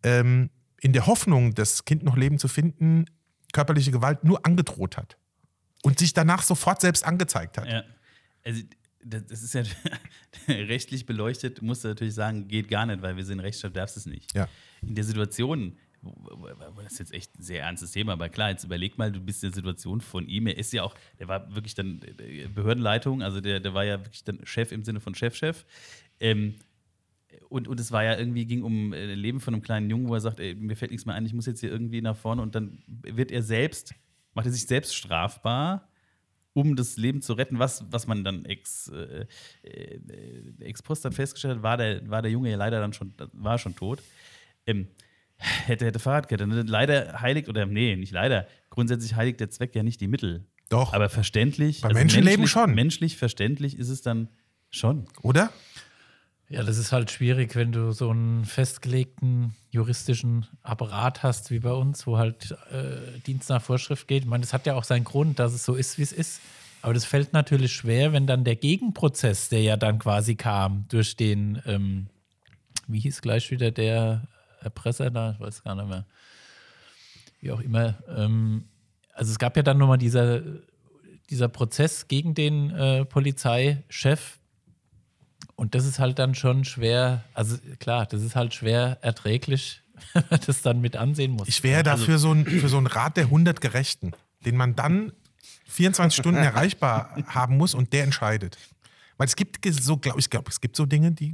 [0.04, 0.50] ähm,
[0.82, 3.06] in der Hoffnung, das Kind noch leben zu finden,
[3.54, 5.18] körperliche Gewalt nur angedroht hat
[5.84, 7.68] und sich danach sofort selbst angezeigt hat.
[7.68, 7.84] Ja.
[8.44, 8.62] Also,
[9.02, 9.64] das ist ja
[10.48, 14.06] rechtlich beleuchtet, musst du natürlich sagen, geht gar nicht, weil wir sind Rechtsstaat, darfst es
[14.06, 14.34] nicht.
[14.36, 14.48] Ja.
[14.82, 15.78] In der Situation,
[16.84, 19.44] das ist jetzt echt ein sehr ernstes Thema, aber klar, jetzt überleg mal, du bist
[19.44, 23.22] in der Situation von ihm, er ist ja auch, der war wirklich dann äh, Behördenleitung,
[23.22, 25.66] also der, der war ja wirklich dann Chef im Sinne von Chefchef.
[26.20, 26.56] Ähm,
[27.50, 30.14] und, und es war ja irgendwie, ging um äh, Leben von einem kleinen Jungen, wo
[30.14, 32.42] er sagt, ey, mir fällt nichts mehr ein, ich muss jetzt hier irgendwie nach vorne
[32.42, 33.94] und dann wird er selbst,
[34.34, 35.90] macht er sich selbst strafbar,
[36.54, 39.26] um das Leben zu retten, was, was man dann ex, äh,
[39.64, 40.00] äh,
[40.60, 43.58] ex post dann festgestellt hat, war der, war der Junge ja leider dann schon, war
[43.58, 44.02] schon tot.
[44.66, 44.88] Ähm,
[45.38, 46.46] hätte, hätte Fahrradkette.
[46.46, 50.46] Leider heiligt, oder nee, nicht leider, grundsätzlich heiligt der Zweck ja nicht die Mittel.
[50.70, 50.94] Doch.
[50.94, 51.82] Aber verständlich.
[51.82, 52.76] Bei Menschenleben menschlich, schon.
[52.76, 54.30] Menschlich verständlich ist es dann
[54.70, 55.08] schon.
[55.22, 55.52] Oder?
[56.50, 61.72] Ja, das ist halt schwierig, wenn du so einen festgelegten juristischen Apparat hast wie bei
[61.72, 64.24] uns, wo halt äh, Dienst nach Vorschrift geht.
[64.24, 66.42] Ich meine, das hat ja auch seinen Grund, dass es so ist, wie es ist.
[66.82, 71.16] Aber das fällt natürlich schwer, wenn dann der Gegenprozess, der ja dann quasi kam, durch
[71.16, 72.08] den, ähm,
[72.88, 74.28] wie hieß gleich wieder der
[74.62, 76.06] Erpresser da, ich weiß gar nicht mehr,
[77.42, 77.96] wie auch immer.
[78.08, 78.66] Ähm,
[79.14, 80.42] also es gab ja dann nochmal dieser,
[81.30, 84.39] dieser Prozess gegen den äh, Polizeichef,
[85.60, 89.82] und das ist halt dann schon schwer, also klar, das ist halt schwer erträglich,
[90.14, 91.50] wenn man das dann mit ansehen muss.
[91.50, 94.14] Ich wäre dafür so ein, für so einen Rat der 100 Gerechten,
[94.46, 95.12] den man dann
[95.68, 98.58] 24 Stunden erreichbar haben muss und der entscheidet.
[99.20, 101.34] Weil es gibt so, glaube ich, glaube, es gibt so Dinge, die,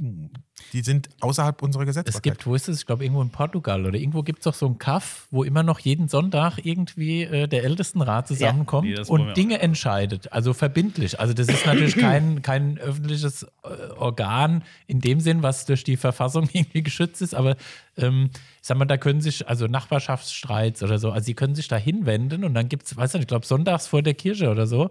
[0.72, 2.22] die sind außerhalb unserer es Gesetzbarkeit.
[2.38, 2.80] gibt, wo ist es?
[2.80, 5.62] Ich glaube, irgendwo in Portugal oder irgendwo gibt es doch so einen Kaff, wo immer
[5.62, 10.32] noch jeden Sonntag irgendwie äh, der Ältestenrat zusammenkommt Nee, wollen wir und auch Dinge entscheidet.
[10.32, 11.20] Also verbindlich.
[11.20, 15.96] Also, das ist natürlich kein, kein öffentliches äh, Organ in dem Sinn, was durch die
[15.96, 17.54] Verfassung irgendwie geschützt ist, aber
[17.96, 21.68] ähm, ich sag mal, da können sich, also Nachbarschaftsstreits oder so, also sie können sich
[21.68, 24.66] da hinwenden und dann gibt es, weiß nicht, ich glaube, sonntags vor der Kirche oder
[24.66, 24.90] so,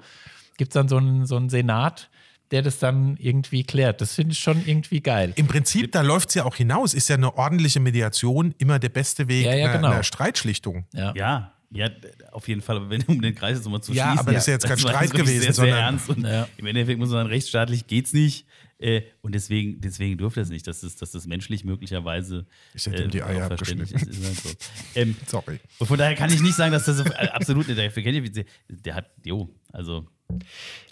[0.55, 2.09] gibt es dann so einen, so einen Senat,
[2.55, 3.99] der das dann irgendwie klärt.
[3.99, 5.33] Das finde ich schon irgendwie geil.
[5.35, 8.87] Im Prinzip, da läuft es ja auch hinaus, ist ja eine ordentliche Mediation immer der
[8.89, 9.91] beste Weg Ja, ja, einer, genau.
[9.91, 10.85] einer Streitschlichtung.
[10.93, 11.13] Ja.
[11.17, 11.89] Ja, ja,
[12.31, 12.77] auf jeden Fall.
[12.77, 14.19] Aber wenn, um den Kreis jetzt nochmal zu Ja, schließen.
[14.19, 16.09] aber das ist ja jetzt kein Streit gewesen, sehr, sehr sondern- ernst.
[16.09, 16.47] Und Ja.
[16.55, 18.45] Im Endeffekt muss man sagen, rechtsstaatlich geht's nicht.
[18.77, 23.03] Äh, und deswegen, deswegen durfte es nicht, dass das, dass das menschlich möglicherweise Ich hätte
[23.03, 24.01] ihm die Eier verständlich ist.
[24.03, 24.31] abgeschnitten.
[24.33, 24.61] ist halt
[24.93, 24.99] so.
[24.99, 25.59] ähm, Sorry.
[25.79, 27.77] und von daher kann ich nicht sagen, dass das so, äh, absolut nicht.
[27.77, 30.05] Der, der hat, jo, also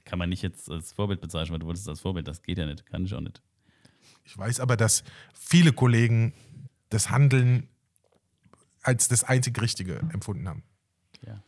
[0.05, 2.65] kann man nicht jetzt als Vorbild bezeichnen, weil du wolltest als Vorbild, das geht ja
[2.65, 3.41] nicht, kann ich auch nicht.
[4.25, 6.33] Ich weiß aber, dass viele Kollegen
[6.89, 7.67] das Handeln
[8.81, 10.63] als das einzig Richtige empfunden haben.
[11.25, 11.41] Ja.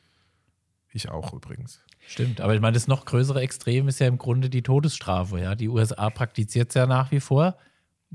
[0.91, 1.81] Ich auch übrigens.
[2.07, 5.39] Stimmt, aber ich meine, das noch größere Extrem ist ja im Grunde die Todesstrafe.
[5.39, 7.57] Ja, die USA praktiziert es ja nach wie vor.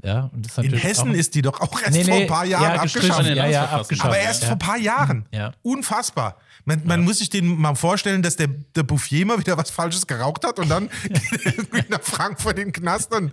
[0.03, 2.29] Ja, und das ist In Hessen ist die doch auch erst nee, vor nee, ein
[2.29, 3.27] paar Jahren ja, abgeschafft.
[3.27, 4.07] ja, ja, abgeschafft.
[4.07, 4.49] Aber erst ja.
[4.49, 5.27] vor ein paar Jahren.
[5.33, 5.53] Ja.
[5.63, 6.37] Unfassbar.
[6.65, 10.07] Man, man muss sich den mal vorstellen, dass der, der Bouffier mal wieder was Falsches
[10.07, 13.33] geraucht hat und dann geht er irgendwie nach Frankfurt in den Knast und.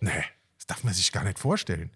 [0.00, 0.10] Nee,
[0.58, 1.90] das darf man sich gar nicht vorstellen.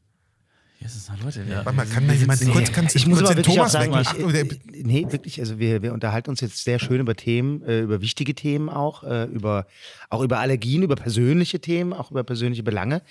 [0.81, 0.89] Ja,
[1.23, 1.57] Leute, ja.
[1.67, 4.47] Warte mal, kann mir jemand kurz, kannst ich muss kurz aber den Thomas sagen, der-
[4.47, 8.01] ich, nee, wirklich, also wir, wir unterhalten uns jetzt sehr schön über Themen, äh, über
[8.01, 9.67] wichtige Themen auch, äh, über,
[10.09, 13.03] auch über Allergien, über persönliche Themen, auch über persönliche Belange.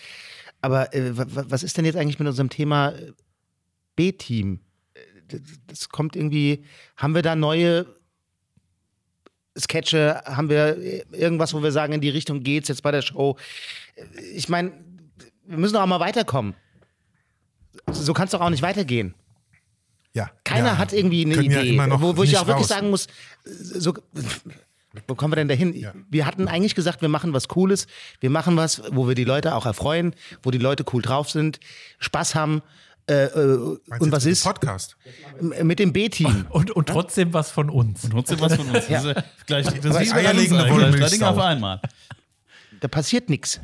[0.62, 3.12] Aber äh, wa- wa- was ist denn jetzt eigentlich mit unserem Thema äh,
[3.96, 4.60] B-Team?
[4.94, 6.64] Äh, das- kommt irgendwie,
[6.98, 7.86] haben wir da neue
[9.58, 13.02] Sketche, haben wir äh, irgendwas, wo wir sagen, in die Richtung geht's jetzt bei der
[13.02, 13.38] Show?
[14.34, 14.72] Ich meine,
[15.46, 16.54] wir müssen doch auch mal weiterkommen.
[17.92, 19.16] So kann es doch auch nicht weitergehen.
[20.14, 20.78] ja, Keiner ja.
[20.78, 22.68] hat irgendwie eine Können ja Idee, noch wo, wo ich auch wirklich raus.
[22.70, 23.08] sagen muss,
[23.46, 23.94] so,
[25.08, 25.74] wo kommen wir denn dahin?
[25.74, 25.94] Ja.
[26.10, 27.88] Wir hatten eigentlich gesagt, wir machen was Cooles,
[28.20, 31.60] wir machen was, wo wir die Leute auch erfreuen, wo die Leute cool drauf sind,
[32.00, 32.62] Spaß haben
[33.10, 34.96] äh, äh, und was ist Podcast?
[35.42, 36.46] Mit dem B-Team.
[36.52, 38.08] Und, und trotzdem was von uns.
[38.08, 38.86] Trotzdem was von uns.
[38.88, 41.10] Das ist gleich, das ist eierlegende.
[41.10, 41.82] Dinge auf einmal.
[42.82, 43.62] Da passiert nichts.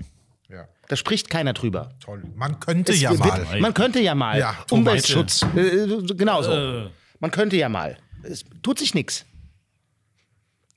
[0.49, 1.91] Ja, Da spricht keiner drüber.
[2.03, 2.23] toll.
[2.35, 3.59] Man könnte Es ja wird- mal.
[3.59, 4.39] Man könnte ja mal.
[4.39, 4.55] Ja.
[4.71, 5.43] Umweltschutz.
[5.55, 6.51] Äh, genauso.
[6.51, 6.89] Äh.
[7.19, 7.97] Man könnte ja mal.
[8.23, 9.25] Es tut sich nichts.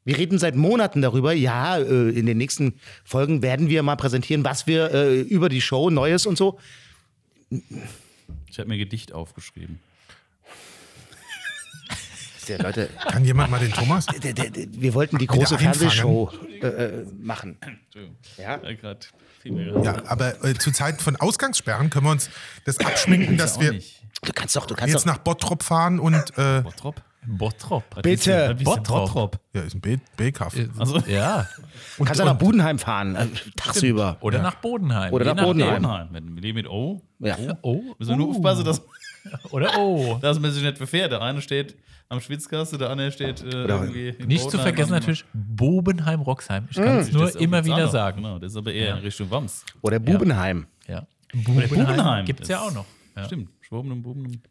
[0.08, 1.34] Wir reden seit Monaten darüber.
[1.34, 5.60] Ja, äh, in den nächsten Folgen werden wir mal präsentieren, was wir äh, über die
[5.60, 6.58] Show Neues und so.
[7.50, 9.80] Ich habe mir ein Gedicht aufgeschrieben.
[12.48, 14.06] Der Leute, Kann jemand mal den Thomas?
[14.06, 15.58] der, der, der, wir wollten die große.
[15.58, 17.58] Fernsehshow äh, äh, machen.
[18.38, 18.58] Ja?
[19.82, 22.30] Ja, aber äh, zu Zeiten von Ausgangssperren können wir uns
[22.64, 24.02] das abschminken, dass wir nicht.
[24.22, 25.12] Du kannst doch, du kannst jetzt doch.
[25.12, 27.02] nach Bottrop fahren und äh, Bottrop?
[27.26, 28.02] Bottrop.
[28.02, 28.56] Bitte.
[28.62, 29.38] Bottrop.
[29.52, 30.54] ja, ist ein B-Kaff.
[30.78, 31.46] Also, Ja.
[31.98, 33.26] Du kannst doch nach Budenheim fahren, äh,
[33.56, 34.16] tagsüber.
[34.20, 35.12] Oder nach Bodenheim.
[35.12, 35.44] Oder Je nach.
[35.44, 35.82] Bodenheim.
[35.82, 36.36] Bodenheim.
[36.38, 37.36] Leben mit O, Ja.
[37.62, 37.82] Oh.
[37.98, 38.82] müssen wir nur aufpassen, dass,
[39.50, 40.16] Oder oh.
[40.22, 41.12] dass man sich nicht verfährt.
[41.12, 41.76] Der eine steht
[42.08, 44.14] am Schwitzkasten, der andere steht äh, irgendwie.
[44.24, 46.68] Nicht zu Bodenheim vergessen am- natürlich Bobenheim-Roxheim.
[46.70, 47.92] Ich kann es Das nur immer wieder anders.
[47.92, 48.22] sagen.
[48.22, 49.64] Genau, das ist aber eher in Richtung Wams.
[49.82, 50.66] Oder Bubenheim.
[50.86, 51.06] Ja.
[51.34, 52.24] Bubenheim.
[52.24, 52.86] gibt es ja auch noch.
[53.16, 53.24] Ja.
[53.24, 53.50] Stimmt.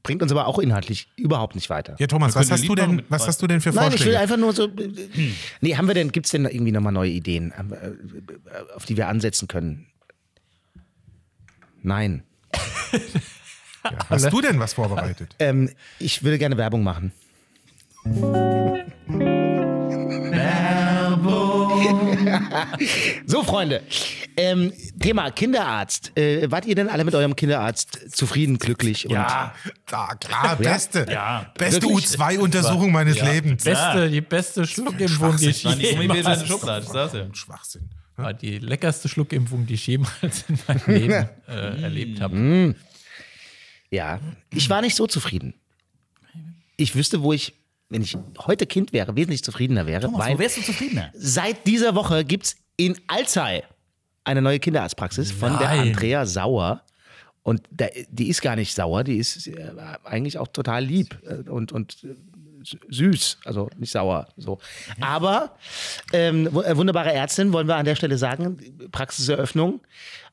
[0.03, 1.95] Bringt uns aber auch inhaltlich überhaupt nicht weiter.
[1.99, 4.19] Ja, Thomas, was hast du denn, was hast du denn für Nein, ich will Vorschläge?
[4.19, 4.67] einfach nur so.
[4.67, 8.97] äh, Nee, haben wir denn, gibt es denn irgendwie nochmal neue Ideen, äh, auf die
[8.97, 9.87] wir ansetzen können?
[11.81, 12.23] Nein.
[13.83, 15.33] Ja, hast du denn was vorbereitet?
[15.39, 17.13] Ähm, ich würde gerne Werbung machen.
[23.25, 23.81] so, Freunde.
[24.39, 26.15] Ähm, Thema Kinderarzt.
[26.15, 29.07] Äh, wart ihr denn alle mit eurem Kinderarzt zufrieden, glücklich?
[29.07, 29.53] Und Ja,
[29.87, 31.07] da, klar, beste.
[31.09, 32.05] Ja, beste wirklich.
[32.05, 33.63] U2-Untersuchung meines Lebens.
[33.63, 37.33] Beste, die beste Schluckimpfung, die ich jemals, ja.
[37.33, 37.89] Schwachsinn.
[38.15, 42.35] war die leckerste Schluckimpfung, die ich jemals in meinem Leben äh, erlebt habe.
[42.35, 42.75] Mhm.
[43.89, 44.19] Ja,
[44.53, 45.55] ich war nicht so zufrieden.
[46.75, 47.55] Ich wüsste, wo ich,
[47.89, 50.01] wenn ich heute Kind wäre, wesentlich zufriedener wäre.
[50.01, 51.11] Thomas, weil wo wärst du zufriedener?
[51.15, 53.63] Seit dieser Woche gibt es in Alzey
[54.27, 55.79] eine neue Kinderarztpraxis von der Nein.
[55.89, 56.81] Andrea Sauer.
[57.43, 59.71] Und der, die ist gar nicht sauer, die ist äh,
[60.03, 62.13] eigentlich auch total lieb äh, und, und äh,
[62.89, 64.27] süß, also nicht sauer.
[64.35, 64.59] So.
[64.99, 65.55] Aber
[66.11, 68.57] ähm, wu- äh, wunderbare Ärztin, wollen wir an der Stelle sagen,
[68.91, 69.79] Praxiseröffnung,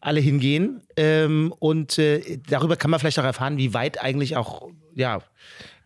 [0.01, 0.81] alle hingehen.
[0.97, 5.21] Ähm, und äh, darüber kann man vielleicht auch erfahren, wie weit eigentlich auch ja,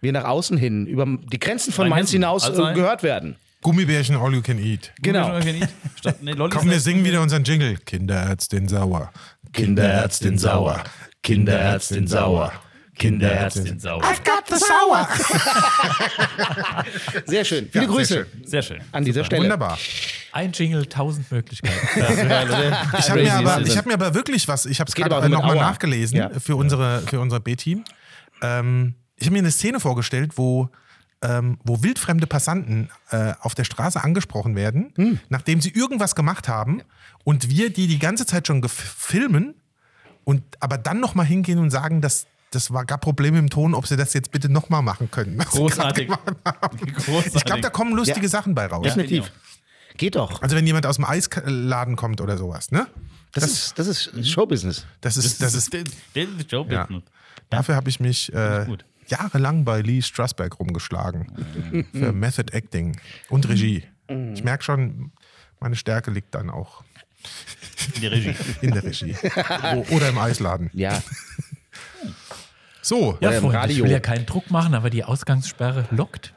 [0.01, 2.73] wir nach außen hin, über die Grenzen von Mainz hinaus Alzey.
[2.73, 3.37] gehört werden.
[3.63, 4.93] Gummibärchen all you can eat.
[5.03, 5.39] Genau.
[5.97, 7.77] Statt, nee, Lollis Komm, wir singen wieder unseren Jingle.
[7.85, 9.11] Kinderärztin sauer.
[9.53, 10.83] Kinderärztin sauer.
[11.23, 12.53] Kinderärztin sauer.
[12.97, 14.03] Kinderärztin sauer.
[14.03, 15.09] I've got the sauer.
[17.27, 17.69] Sehr schön.
[17.71, 18.81] Viele Ja, Grüße sehr Sehr schön.
[18.93, 19.43] an dieser Stelle.
[19.43, 19.79] Wunderbar.
[20.33, 21.75] Ein Jingle, tausend Möglichkeiten.
[22.99, 25.57] Ich habe mir, aber- ich hab mir aber wirklich was, ich habe es gerade nochmal
[25.57, 26.31] nachgelesen Ja.
[26.39, 27.85] für, unsere, für unser B-Team.
[28.43, 30.69] Ähm, ich habe mir eine Szene vorgestellt, wo,
[31.23, 35.21] ähm, wo wildfremde Passanten äh, auf der Straße angesprochen werden, Hm.
[35.29, 36.83] nachdem sie irgendwas gemacht haben
[37.25, 39.55] und wir die die ganze Zeit schon filmen
[40.25, 43.87] und aber dann nochmal hingehen und sagen, dass das war, gab Probleme im Ton, ob
[43.87, 45.37] sie das jetzt bitte nochmal machen können.
[45.39, 46.09] Großartig.
[46.09, 47.35] Großartig.
[47.35, 48.29] Ich glaube, da kommen lustige Ja.
[48.29, 48.85] Sachen bei raus.
[48.85, 49.31] Definitiv.
[49.99, 50.41] Geht doch.
[50.41, 52.87] Also wenn jemand aus dem Eisladen kommt oder sowas, ne?
[53.33, 54.87] Das, ist, das ist Showbusiness.
[55.03, 56.89] Das ist, das ist, der, der ist Joe ja.
[57.51, 58.85] Dafür habe ich mich äh, gut.
[59.09, 61.87] Jahrelang bei Lee Strasberg rumgeschlagen.
[61.93, 62.99] Für Method Acting
[63.29, 63.85] und Regie.
[64.35, 65.13] Ich merke schon,
[65.61, 66.83] meine Stärke liegt dann auch
[67.97, 68.35] In der Regie.
[68.63, 69.15] in der Regie.
[69.91, 70.71] Oder im Eisladen.
[70.73, 71.03] Ja.
[72.81, 73.85] So, Ja, im Freunde, ich Radio.
[73.85, 76.33] will ja keinen Druck machen, aber die Ausgangssperre lockt.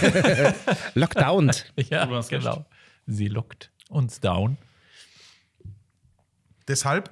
[0.94, 1.52] Lockdown.
[1.90, 2.64] Ja, genau.
[3.06, 4.56] Sie lockt uns down.
[6.72, 7.10] Deshalb,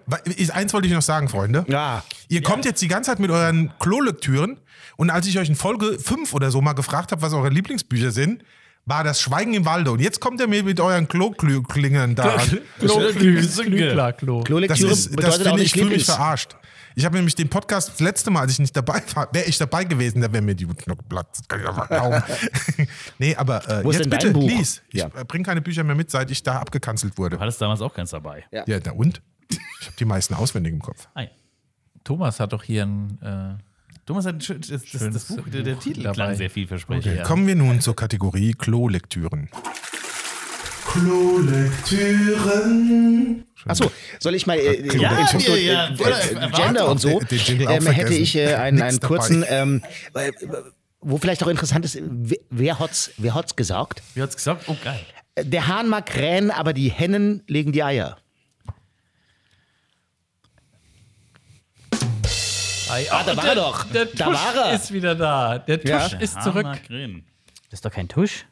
[0.53, 1.65] eins wollte ich noch sagen, Freunde.
[1.69, 2.03] Ja.
[2.29, 4.59] Ihr kommt jetzt die ganze Zeit mit euren Klolektüren
[4.97, 8.11] und als ich euch in Folge 5 oder so mal gefragt habe, was eure Lieblingsbücher
[8.11, 8.43] sind,
[8.87, 9.93] war das Schweigen im Walde.
[9.93, 12.59] Und jetzt kommt ihr mir mit euren Kloklingern da an.
[12.81, 14.39] Klo, Klü, Klü, klar, Klo.
[14.41, 16.57] Das, Klolektüre ist, das finde ich, fühle mich verarscht.
[16.97, 19.59] Ich habe nämlich den Podcast das letzte Mal, als ich nicht dabei war, wäre ich
[19.59, 21.45] dabei gewesen, da wäre mir die Knochen platzt.
[23.19, 24.49] Nee, aber äh, Wo ist jetzt denn bitte, dein Buch?
[24.49, 24.83] lies.
[24.91, 25.07] Ich Ja.
[25.15, 27.37] äh, bringe keine Bücher mehr mit, seit ich da abgekanzelt wurde.
[27.37, 28.45] Du hattest damals auch keins dabei.
[28.51, 28.65] Ja.
[28.67, 29.23] Ja, na und?
[29.80, 31.09] Ich habe die meisten auswendig im Kopf.
[31.14, 31.28] Ah, ja.
[32.05, 33.18] Thomas hat doch hier ein.
[33.22, 33.62] Äh,
[34.07, 36.14] Thomas hat ein schön- das, das, das Schönes Buch, der, der Titel dabei.
[36.14, 37.16] klang sehr vielversprechend.
[37.16, 37.22] Ja.
[37.22, 39.48] Kommen wir nun zur Kategorie Klo-Lektüren.
[42.20, 43.44] Klo-Lektüren.
[43.66, 45.88] Achso, soll ich mal äh, Ja, in puncto, ja, ja.
[45.88, 49.82] äh, äh, äh, Gender und so, ähm, hätte ich äh, einen, einen kurzen, ähm,
[50.14, 50.32] äh,
[51.01, 54.03] wo vielleicht auch interessant ist, wer- wer hat's, wer hat's gesagt?
[54.14, 54.64] Wie hat's gesagt?
[54.68, 55.01] Oh, geil.
[55.34, 58.16] Äh, Der Hahn mag krähen, aber die Hennen legen die Eier.
[63.11, 63.84] Ah, da war er doch.
[63.84, 64.74] Der Da Tusch war er.
[64.74, 65.59] ist wieder da.
[65.59, 66.18] Der Tusch Ja.
[66.18, 66.66] ist zurück.
[66.88, 68.47] Das ist doch kein Tusch.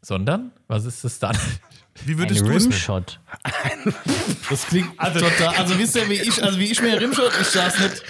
[0.00, 1.36] Sondern, was ist das dann?
[2.04, 2.72] Wie Ein würdest du es nennen?
[2.72, 3.20] Rimshot.
[4.50, 5.54] Das klingt total.
[5.56, 8.02] Also wisst ihr, wie ich, also wie ich mir Rimshot, ich saß nicht.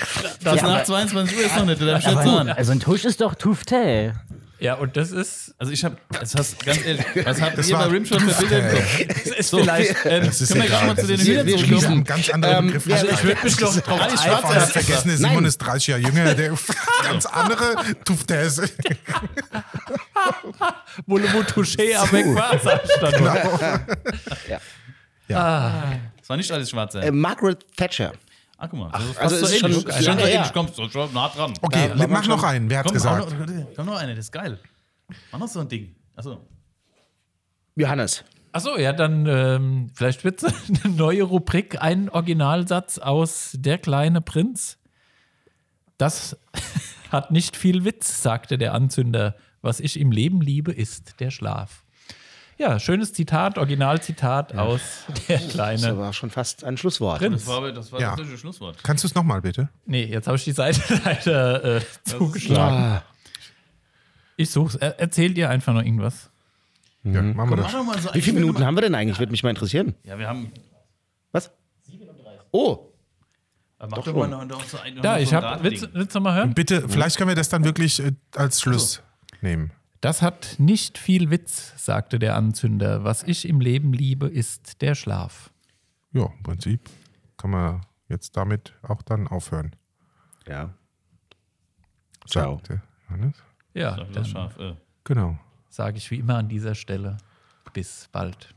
[0.42, 2.50] Das Ja, nach aber- 22 Uhr ist noch nicht, Aber, sagen.
[2.50, 4.14] also ein Tusch ist doch Tufte.
[4.64, 7.76] Ja, und das ist, Also ich hab, das hast, ganz ehrlich, was habt Das ihr
[7.76, 9.06] bei war- Rimshot für Bilder im Kopf?
[9.08, 9.96] das ist vielleicht.
[10.06, 11.98] Ähm, Das ist Können wir gleich mal zu den Das ist- Bildern das ist zurückkommen?
[11.98, 12.86] ein ganz anderer Ähm, Begriff.
[12.86, 15.44] ja, Also ich würde mich noch drauf Alles Einfach schwarz der vergessene Simon Nein.
[15.44, 16.52] ist 30 Jahre jünger, der
[17.04, 17.74] ganz andere
[18.06, 18.62] Tuftes.
[21.06, 22.62] wo Le Touché avec was
[22.96, 23.16] stand.
[25.28, 26.94] Das war nicht alles schwarz.
[26.94, 28.12] Äh, Margaret Thatcher.
[28.64, 28.90] Ah, guck mal.
[28.90, 29.82] Das ist also so ist schon- ähnlich.
[29.94, 30.34] schon Schon so her.
[30.34, 30.52] ähnlich.
[30.52, 31.54] Komm, so schon nah dran.
[31.62, 32.70] Okay, man mach noch schon- einen.
[32.70, 33.30] Wer hat's Komm, gesagt?
[33.38, 34.58] noch, komm noch eine, das ist geil.
[35.32, 35.94] Mach noch so ein Ding.
[36.16, 36.46] Achso.
[37.76, 38.24] Johannes.
[38.52, 40.54] Achso, ja, dann ähm, vielleicht wird es
[40.84, 44.78] eine neue Rubrik, ein Originalsatz aus Der kleine Prinz.
[45.98, 46.36] Das
[47.10, 49.36] hat nicht viel Witz, sagte der Anzünder.
[49.60, 51.83] Was ich im Leben liebe, ist der Schlaf.
[52.56, 54.80] Ja, schönes Zitat, Originalzitat aus
[55.28, 55.98] Der Das kleine.
[55.98, 57.18] war schon fast ein Schlusswort.
[57.18, 57.44] Prinz.
[57.44, 58.14] Das war, das war Ja.
[58.16, 58.76] das Schlusswort.
[58.84, 59.68] Kannst du es nochmal bitte?
[59.86, 62.76] Nee, jetzt habe ich die Seite leider äh, zugeschlagen.
[62.76, 63.02] Ah,
[64.36, 64.76] Ich such's.
[64.76, 66.30] Er, erzählt ihr einfach noch irgendwas.
[67.02, 67.84] Ja, machen wir Mach das.
[67.84, 69.18] mal so wie viele Minuten haben wir denn eigentlich?
[69.18, 69.94] Würde mich mal interessieren.
[70.04, 70.50] Ja, wir haben.
[71.32, 71.50] Was?
[72.52, 72.90] Oh,
[73.86, 75.62] Mach doch mal noch, noch so ein, noch Da, so ich ein habe.
[75.64, 76.54] Willst, willst du mal hören?
[76.54, 79.02] Bitte, vielleicht können wir das dann wirklich äh, als Schluss
[79.42, 79.72] nehmen.
[80.04, 83.04] Das hat nicht viel Witz, sagte der Anzünder.
[83.04, 85.50] Was ich im Leben liebe, ist der Schlaf.
[86.12, 86.90] Ja, im Prinzip
[87.38, 89.74] kann man jetzt damit auch dann aufhören.
[90.46, 90.74] ja.
[92.26, 92.56] Ciao.
[92.56, 93.42] Sagt der Johannes.
[93.72, 94.58] Ja, Das dann scharf.
[94.58, 94.74] Äh.
[95.04, 95.38] Genau.
[95.70, 97.16] sage ich wie immer an dieser Stelle.
[97.72, 98.53] Bis bald.